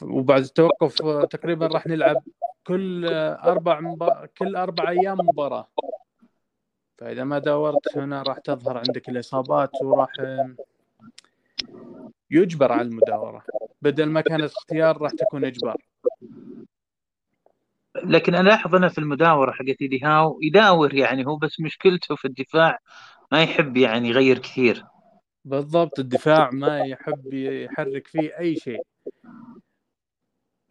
وبعد 0.02 0.42
التوقف 0.42 0.94
تقريبا 1.30 1.66
راح 1.66 1.86
نلعب 1.86 2.22
كل 2.66 3.06
أربع 3.44 3.80
مبار... 3.80 4.26
كل 4.38 4.56
أربع 4.56 4.88
أيام 4.88 5.16
مباراة. 5.20 5.68
فإذا 6.98 7.24
ما 7.24 7.38
داورت 7.38 7.96
هنا 7.96 8.22
راح 8.22 8.38
تظهر 8.38 8.76
عندك 8.76 9.08
الإصابات 9.08 9.70
وراح 9.82 10.12
يجبر 12.30 12.72
على 12.72 12.82
المداورة. 12.82 13.42
بدل 13.82 14.06
ما 14.06 14.20
كانت 14.20 14.52
اختيار 14.52 15.02
راح 15.02 15.10
تكون 15.10 15.44
إجبار. 15.44 15.76
لكن 18.04 18.34
أنا 18.34 18.48
ألاحظ 18.48 18.74
أنا 18.74 18.88
في 18.88 18.98
المداورة 18.98 19.52
حقت 19.52 19.76
إيدي 19.82 20.00
هاو 20.04 20.38
يداور 20.42 20.94
يعني 20.94 21.26
هو 21.26 21.36
بس 21.36 21.60
مشكلته 21.60 22.16
في 22.16 22.24
الدفاع 22.24 22.78
ما 23.32 23.42
يحب 23.42 23.76
يعني 23.76 24.08
يغير 24.08 24.38
كثير. 24.38 24.84
بالضبط 25.44 25.98
الدفاع 25.98 26.50
ما 26.50 26.78
يحب 26.78 27.34
يحرك 27.34 28.06
فيه 28.06 28.38
أي 28.38 28.56
شيء. 28.56 28.82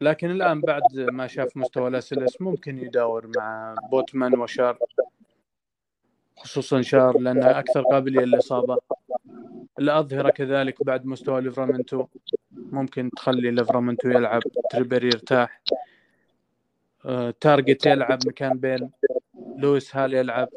لكن 0.02 0.32
الآن 0.32 0.62
بعد 0.62 0.82
ما 0.96 1.28
شاف 1.28 1.58
مستوى 1.58 1.88
الاسلس 1.88 2.42
ممكن 2.42 2.80
يداور 2.80 3.32
مع 3.38 3.76
بوتمان 3.92 4.40
وشار 4.40 4.78
خصوصا 6.38 6.82
شار 6.82 7.20
لأنه 7.20 7.60
أكثر 7.60 7.82
قابلية 7.82 8.26
للإصابة. 8.26 8.78
الأظهرة 9.80 10.30
كذلك 10.30 10.84
بعد 10.84 11.06
مستوى 11.06 11.42
ليفرامنتو 11.42 12.06
ممكن 12.52 13.10
تخلي 13.10 13.52
ليفرامنتو 13.52 14.10
يلعب 14.10 14.42
تريبير 14.72 15.04
يرتاح. 15.04 15.62
تارجت 17.42 17.86
يلعب 17.86 18.20
مكان 18.28 18.58
بيرن 18.58 18.90
لويس 19.58 19.96
هال 19.96 20.14
يلعب. 20.14 20.48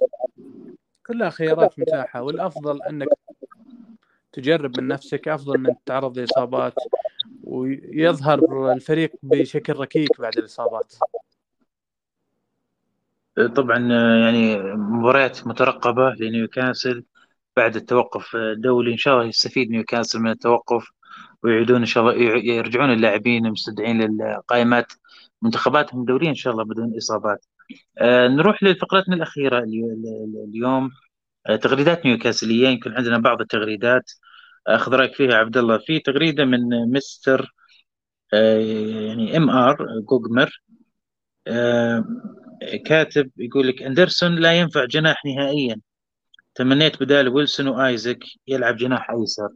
كلها 1.06 1.30
خيارات 1.30 1.78
متاحة 1.78 2.22
والأفضل 2.22 2.82
أنك 2.82 3.08
تجرب 4.32 4.80
من 4.80 4.88
نفسك 4.88 5.28
أفضل 5.28 5.58
من 5.58 5.74
تتعرض 5.84 6.18
لإصابات 6.18 6.74
ويظهر 7.44 8.72
الفريق 8.72 9.12
بشكل 9.22 9.72
ركيك 9.72 10.20
بعد 10.20 10.38
الإصابات. 10.38 10.94
طبعا 13.54 13.78
يعني 14.18 14.56
مباريات 14.74 15.46
مترقبة 15.46 16.14
لنيوكاسل 16.20 17.04
بعد 17.56 17.76
التوقف 17.76 18.36
الدولي. 18.36 18.92
إن 18.92 18.96
شاء 18.96 19.14
الله 19.14 19.26
يستفيد 19.28 19.70
نيوكاسل 19.70 20.18
من 20.18 20.30
التوقف 20.30 20.90
ويعيدون 21.42 21.76
إن 21.80 21.86
شاء 21.86 22.02
الله 22.02 22.14
يرجعون 22.54 22.92
اللاعبين 22.92 23.46
المستدعين 23.46 24.02
للقائمات. 24.02 24.92
منتخباتهم 25.42 26.00
الدوليه 26.00 26.28
إن 26.28 26.34
شاء 26.34 26.52
الله 26.52 26.64
بدون 26.64 26.96
إصابات. 26.96 27.46
آه 27.98 28.28
نروح 28.28 28.62
لفقرتنا 28.62 29.16
الأخيرة 29.16 29.58
اليوم. 30.48 30.90
آه 31.46 31.56
تغريدات 31.56 32.06
نيوكاسليه 32.06 32.68
يمكن 32.68 32.92
عندنا 32.92 33.18
بعض 33.18 33.40
التغريدات. 33.40 34.10
أخذ 34.66 34.94
رأيك 34.94 35.14
فيها 35.14 35.34
عبد 35.34 35.56
الله. 35.56 35.78
في 35.78 36.00
تغريدة 36.00 36.44
من 36.44 36.92
مستر 36.92 37.54
آه 38.34 38.58
يعني 38.58 39.36
MR 39.36 39.86
جوجمر. 40.08 40.62
كاتب 42.86 43.30
يقول 43.36 43.68
لك 43.68 43.82
أندرسون 43.82 44.36
لا 44.36 44.58
ينفع 44.58 44.84
جناح 44.84 45.24
نهائيا. 45.24 45.80
تمنيت 46.54 47.02
بدال 47.02 47.28
ويلسون 47.28 47.68
وآيزك 47.68 48.18
يلعب 48.46 48.76
جناح 48.76 49.10
أيسر. 49.10 49.48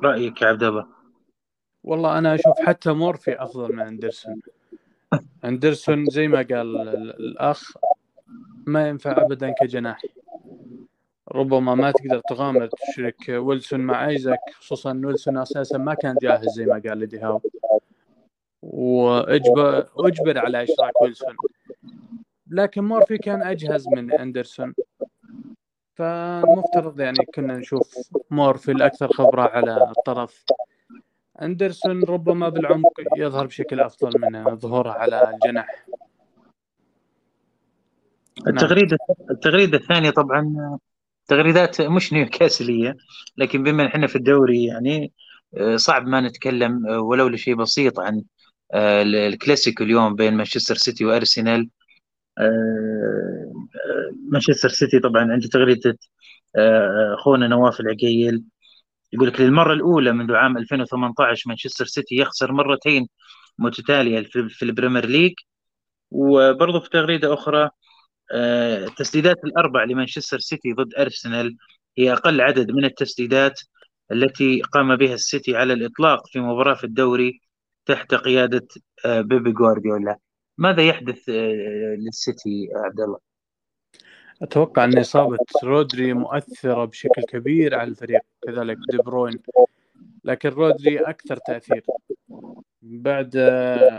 رأيك 0.00 0.42
يا 0.42 0.46
عبد 0.46 0.62
الله؟ 0.62 0.97
والله 1.88 2.18
أنا 2.18 2.34
أشوف 2.34 2.60
حتى 2.60 2.92
مورفي 2.92 3.42
أفضل 3.42 3.72
من 3.72 3.80
أندرسون. 3.80 4.40
أندرسون 5.44 6.06
زي 6.06 6.28
ما 6.28 6.38
قال 6.38 6.88
الأخ 7.20 7.72
ما 8.66 8.88
ينفع 8.88 9.22
ابدا 9.22 9.54
كجناح. 9.60 10.02
ربما 11.32 11.74
ما 11.74 11.90
تقدر 11.90 12.20
تغامر 12.28 12.66
تشرك 12.66 13.28
ويلسون 13.28 13.80
مع 13.80 14.08
آيزاك 14.08 14.38
خصوصا 14.52 14.90
ان 14.90 15.04
ويلسون 15.04 15.38
أساسا 15.38 15.78
ما 15.78 15.94
كان 15.94 16.16
جاهز 16.22 16.48
زي 16.48 16.66
ما 16.66 16.82
قال 16.88 16.98
لدي 16.98 17.18
هاو. 17.18 17.40
واجبر 18.62 19.88
اجبر 19.96 20.38
على 20.38 20.62
إشراك 20.62 21.00
ويلسون. 21.02 21.36
لكن 22.50 22.84
مورفي 22.84 23.18
كان 23.18 23.42
أجهز 23.42 23.88
من 23.88 24.12
أندرسون. 24.12 24.74
فالمفترض 25.94 27.00
يعني 27.00 27.18
كنا 27.34 27.58
نشوف 27.58 28.10
مورفي 28.30 28.72
الأكثر 28.72 29.08
خبرة 29.12 29.42
على 29.42 29.92
الطرف. 29.96 30.44
أندرسون 31.42 32.04
ربما 32.04 32.48
بالعمق 32.48 32.92
يظهر 33.16 33.46
بشكل 33.46 33.80
أفضل 33.80 34.20
من 34.20 34.56
ظهوره 34.56 34.90
على 34.90 35.30
الجناح. 35.34 35.86
التغريدة 38.46 38.96
التغريدة 39.30 39.78
الثانية 39.78 40.10
طبعا 40.10 40.78
تغريدات 41.26 41.80
مش 41.80 42.12
نيوكاسلية 42.12 42.96
لكن 43.36 43.62
بما 43.62 43.86
إحنا 43.86 44.06
في 44.06 44.16
الدوري 44.16 44.64
يعني 44.64 45.12
آه، 45.56 45.76
صعب 45.76 46.06
ما 46.06 46.20
نتكلم 46.20 46.86
آه، 46.86 47.00
ولو 47.00 47.28
لشيء 47.28 47.54
بسيط 47.54 48.00
عن 48.00 48.22
آه، 48.74 49.02
الكلاسيكو 49.02 49.84
اليوم 49.84 50.14
بين 50.14 50.34
مانشستر 50.34 50.74
سيتي 50.74 51.04
وأرسنال. 51.04 51.70
مانشستر 54.32 54.68
سيتي 54.68 54.98
طبعا 55.00 55.32
عنده 55.32 55.48
تغريدة 55.48 55.98
اخونا 57.14 57.48
نواف 57.48 57.80
العقيل. 57.80 58.44
يقول 59.12 59.28
لك 59.28 59.40
للمرة 59.40 59.72
الأولى 59.72 60.12
منذ 60.12 60.34
عام 60.34 60.58
2018 60.58 61.48
مانشستر 61.48 61.86
سيتي 61.86 62.16
يخسر 62.16 62.52
مرتين 62.52 63.08
متتالية 63.58 64.20
في 64.48 64.62
البريمير 64.62 65.06
ليج 65.06 65.32
وبرضه 66.10 66.80
في 66.80 66.90
تغريدة 66.90 67.34
أخرى 67.34 67.70
التسديدات 68.32 69.44
الأربع 69.44 69.84
لمانشستر 69.84 70.38
سيتي 70.38 70.72
ضد 70.72 70.94
أرسنال 70.94 71.56
هي 71.98 72.12
أقل 72.12 72.40
عدد 72.40 72.70
من 72.70 72.84
التسديدات 72.84 73.60
التي 74.12 74.62
قام 74.62 74.96
بها 74.96 75.14
السيتي 75.14 75.56
على 75.56 75.72
الإطلاق 75.72 76.26
في 76.26 76.40
مباراة 76.40 76.74
في 76.74 76.84
الدوري 76.84 77.40
تحت 77.86 78.14
قيادة 78.14 78.68
آه، 79.04 79.20
بيبي 79.20 79.52
جوارديولا 79.52 80.16
ماذا 80.58 80.82
يحدث 80.82 81.28
آه، 81.28 81.96
للسيتي 81.98 82.68
عبد 82.74 83.00
الله؟ 83.00 83.18
أتوقع 84.42 84.84
أن 84.84 84.98
إصابة 84.98 85.38
رودري 85.64 86.12
مؤثرة 86.12 86.84
بشكل 86.84 87.22
كبير 87.22 87.74
على 87.74 87.90
الفريق 87.90 88.20
كذلك 88.48 88.78
دي 88.90 88.98
بروين. 88.98 89.38
لكن 90.24 90.48
رودري 90.48 90.98
أكثر 90.98 91.36
تأثير. 91.36 91.84
بعد 92.82 93.32
آه، 93.36 93.98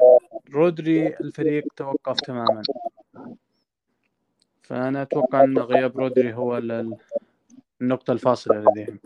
رودري 0.53 1.07
الفريق 1.07 1.63
توقف 1.75 2.19
تماما. 2.19 2.61
فأنا 4.63 5.01
أتوقع 5.01 5.43
أن 5.43 5.57
غياب 5.57 5.97
رودري 5.97 6.33
هو 6.33 6.57
النقطة 7.81 8.13
الفاصلة 8.13 8.59
لديهم 8.59 8.99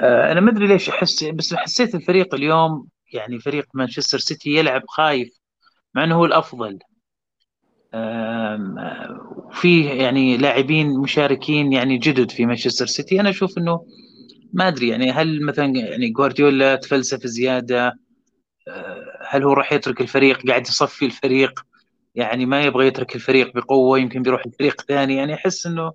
أنا 0.00 0.40
ما 0.40 0.50
أدري 0.50 0.66
ليش 0.66 0.88
أحس 0.88 1.24
بس 1.24 1.54
حسيت 1.54 1.94
الفريق 1.94 2.34
اليوم 2.34 2.88
يعني 3.12 3.38
فريق 3.38 3.66
مانشستر 3.74 4.18
سيتي 4.18 4.50
يلعب 4.50 4.82
خايف 4.88 5.38
مع 5.94 6.04
إنه 6.04 6.14
هو 6.14 6.24
الأفضل. 6.24 6.78
فيه 9.52 9.90
يعني 9.90 10.36
لاعبين 10.36 10.98
مشاركين 10.98 11.72
يعني 11.72 11.98
جدد 11.98 12.30
في 12.30 12.46
مانشستر 12.46 12.86
سيتي. 12.86 13.20
أنا 13.20 13.30
أشوف 13.30 13.58
إنه 13.58 13.86
ما 14.52 14.68
أدري 14.68 14.88
يعني 14.88 15.10
هل 15.10 15.44
مثلا 15.44 15.66
يعني 15.66 16.10
جوارديولا 16.10 16.76
تفلسف 16.76 17.26
زيادة؟ 17.26 17.98
أه، 18.68 19.18
هل 19.28 19.42
هو 19.42 19.52
راح 19.52 19.72
يترك 19.72 20.00
الفريق 20.00 20.46
قاعد 20.46 20.66
يصفي 20.66 21.04
الفريق؟ 21.06 21.60
يعني 22.14 22.46
ما 22.46 22.62
يبغى 22.62 22.86
يترك 22.86 23.16
الفريق 23.16 23.54
بقوة 23.54 23.98
يمكن 23.98 24.22
بيروح 24.22 24.46
الفريق 24.46 24.82
ثاني. 24.82 25.16
يعني 25.16 25.34
أحس 25.34 25.66
إنه 25.66 25.92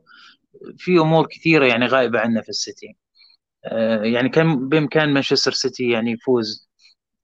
في 0.78 1.00
أمور 1.00 1.28
كثيرة 1.28 1.66
يعني 1.66 1.86
غائبه 1.86 2.20
عنا 2.20 2.42
في 2.42 2.50
السيتي. 2.50 2.96
أه، 3.66 4.04
يعني 4.04 4.30
كان 4.30 4.70
بإمكان 4.70 5.14
مانشستر 5.14 5.52
سيتي 5.52 5.90
يعني 5.90 6.12
يفوز 6.12 6.65
آه، 6.65 6.65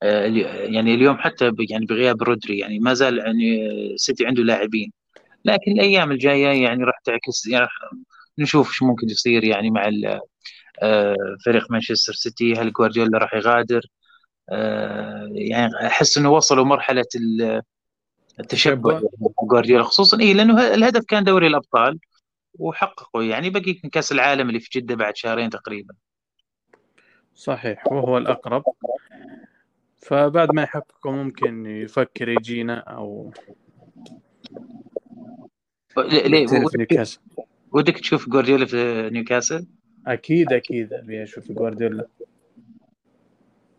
يعني 0.02 0.94
اليوم 0.96 1.18
حتى 1.18 1.52
يعني 1.70 1.86
بغياب 1.86 2.24
رودري 2.24 2.60
يعني 2.60 2.80
ما 2.80 2.94
زال 2.94 3.18
يعني 3.18 3.68
سيتي 3.98 4.26
عنده 4.26 4.44
لاعبين. 4.44 4.92
لكن 5.46 5.72
الأيام 5.72 6.12
الجاية 6.12 6.64
يعني 6.64 6.84
راح 6.84 7.00
تعكس 7.06 7.48
يعني 7.48 7.64
راح 7.64 7.72
نشوف 8.38 8.72
شو 8.72 8.86
ممكن 8.86 9.10
يصير 9.10 9.44
يعني 9.44 9.72
مع 9.72 9.90
آه، 10.84 11.16
فريق 11.46 11.72
مانشستر 11.72 12.14
سيتي. 12.14 12.54
هل 12.54 12.74
جوارديولا 12.74 13.18
راح 13.18 13.34
يغادر؟ 13.34 13.82
آه، 14.50 15.30
يعني 15.32 15.72
أحس 15.88 16.18
إنه 16.18 16.32
وصلوا 16.32 16.66
مرحلة 16.66 17.06
التشبع 18.40 19.02
جوارديولا. 19.44 19.84
خصوصا 19.84 20.20
اي 20.20 20.34
لأنه 20.34 20.74
الهدف 20.74 21.06
كان 21.08 21.24
دوري 21.24 21.48
الأبطال 21.48 22.00
وحققوا. 22.60 23.24
يعني 23.24 23.50
بقي 23.50 23.74
كأس 23.74 24.12
العالم 24.12 24.50
اللي 24.50 24.60
في 24.60 24.80
جدة 24.80 24.96
بعد 24.96 25.16
شهرين 25.16 25.50
تقريبا. 25.50 25.94
صحيح 27.36 27.88
وهو 27.92 28.18
الأقرب. 28.18 28.64
فبعد 30.02 30.54
ما 30.54 30.64
يحققوا 30.64 31.12
ممكن 31.12 31.66
يفكر 31.66 32.30
يجينا 32.30 32.80
أو 32.80 33.32
ليه 35.98 36.48
في 36.48 36.78
نيوكاسل. 36.78 37.20
ودك 37.72 38.00
تشوف 38.00 38.30
جوارديولا 38.30 38.66
في 38.66 39.10
نيوكاسل؟ 39.10 39.68
أكيد 40.08 40.54
أكيد 40.54 40.94
أبي 40.94 41.24
أشوف 41.24 41.52
جوارديولا 41.52 42.08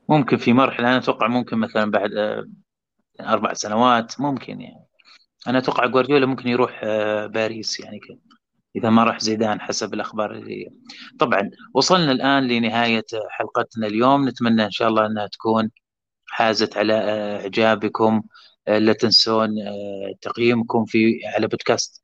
ممكن 0.09 0.37
في 0.37 0.53
مرحلة 0.53 0.89
أنا 0.89 0.97
أتوقع 0.97 1.27
ممكن 1.27 1.59
مثلا 1.59 1.91
بعد 1.91 2.13
آه، 2.13 2.49
أربع 3.21 3.53
سنوات 3.53 4.21
ممكن 4.21 4.61
يعني. 4.61 4.87
أنا 5.49 5.59
أتوقع 5.59 5.87
جوارديولا 5.87 6.27
ممكن 6.27 6.49
يروح 6.49 6.81
آه، 6.85 7.27
باريس 7.27 7.81
يعني 7.81 7.99
كده. 7.99 8.19
إذا 8.77 8.91
ما 8.91 9.05
راح 9.05 9.19
زيدان 9.19 9.61
حسب 9.61 9.95
الأخبار 9.95 10.33
اللي 10.33 10.71
طبعا 11.19 11.51
وصلنا 11.75 12.13
الآن 12.13 12.49
لنهاية 12.49 13.05
حلقتنا 13.31 13.87
اليوم. 13.87 14.29
نتمنى 14.29 14.65
إن 14.65 14.71
شاء 14.71 14.89
الله 14.89 15.07
إنها 15.07 15.27
تكون 15.27 15.71
حازت 16.33 16.77
على 16.77 16.95
آه، 16.95 17.41
إعجابكم 17.41 18.23
آه، 18.69 18.79
لا 18.79 18.93
تنسون 18.93 19.59
آه، 19.59 20.15
تقييمكم 20.23 20.85
في 20.85 21.21
على 21.37 21.49
بودكاست 21.49 22.03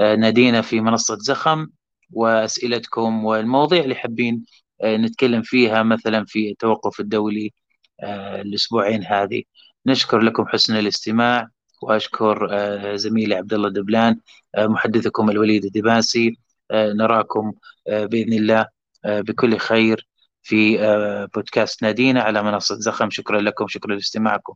نادينا 0.00 0.62
في 0.62 0.80
منصة 0.80 1.18
زخم 1.20 1.68
وأسئلتكم 2.12 3.24
والمواضيع 3.24 3.84
اللي 3.84 3.94
حابين 3.94 4.44
نتكلم 4.84 5.42
فيها 5.42 5.82
مثلا 5.82 6.24
في 6.28 6.50
التوقف 6.50 7.00
الدولي 7.00 7.52
الأسبوعين 8.42 9.04
هذه. 9.04 9.42
نشكر 9.86 10.18
لكم 10.20 10.46
حسن 10.46 10.76
الاستماع 10.76 11.48
وأشكر 11.82 12.48
زميلي 12.96 13.34
عبد 13.34 13.54
الله 13.54 13.68
دبلان 13.70 14.20
محدثكم 14.58 15.30
الوليد 15.30 15.64
الدباسي 15.64 16.36
نراكم 16.72 17.52
بإذن 17.86 18.32
الله 18.32 18.66
بكل 19.06 19.58
خير. 19.58 20.07
في 20.48 20.80
آه، 20.80 21.28
بودكاست 21.34 21.82
نادينا 21.82 22.22
على 22.22 22.42
منصة 22.42 22.74
زخم. 22.74 23.10
شكرا 23.10 23.40
لكم 23.40 23.68
شكرا 23.68 23.94
لاستماعكم. 23.94 24.54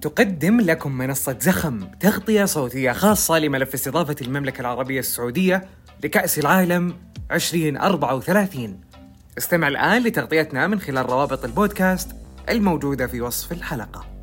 تقدم 0.00 0.60
لكم 0.60 0.92
منصة 0.92 1.38
زخم 1.40 1.84
تغطية 2.00 2.44
صوتية 2.44 2.92
خاصة 2.92 3.38
لملف 3.38 3.74
استضافة 3.74 4.16
المملكة 4.22 4.60
العربية 4.60 4.98
السعودية 4.98 5.68
لكأس 6.04 6.38
العالم 6.38 6.96
2034 7.30 8.80
استمع 9.38 9.68
الآن 9.68 10.02
لتغطيتنا 10.02 10.66
من 10.66 10.80
خلال 10.80 11.06
روابط 11.10 11.44
البودكاست 11.44 12.10
الموجودة 12.48 13.06
في 13.06 13.20
وصف 13.20 13.52
الحلقة. 13.52 14.13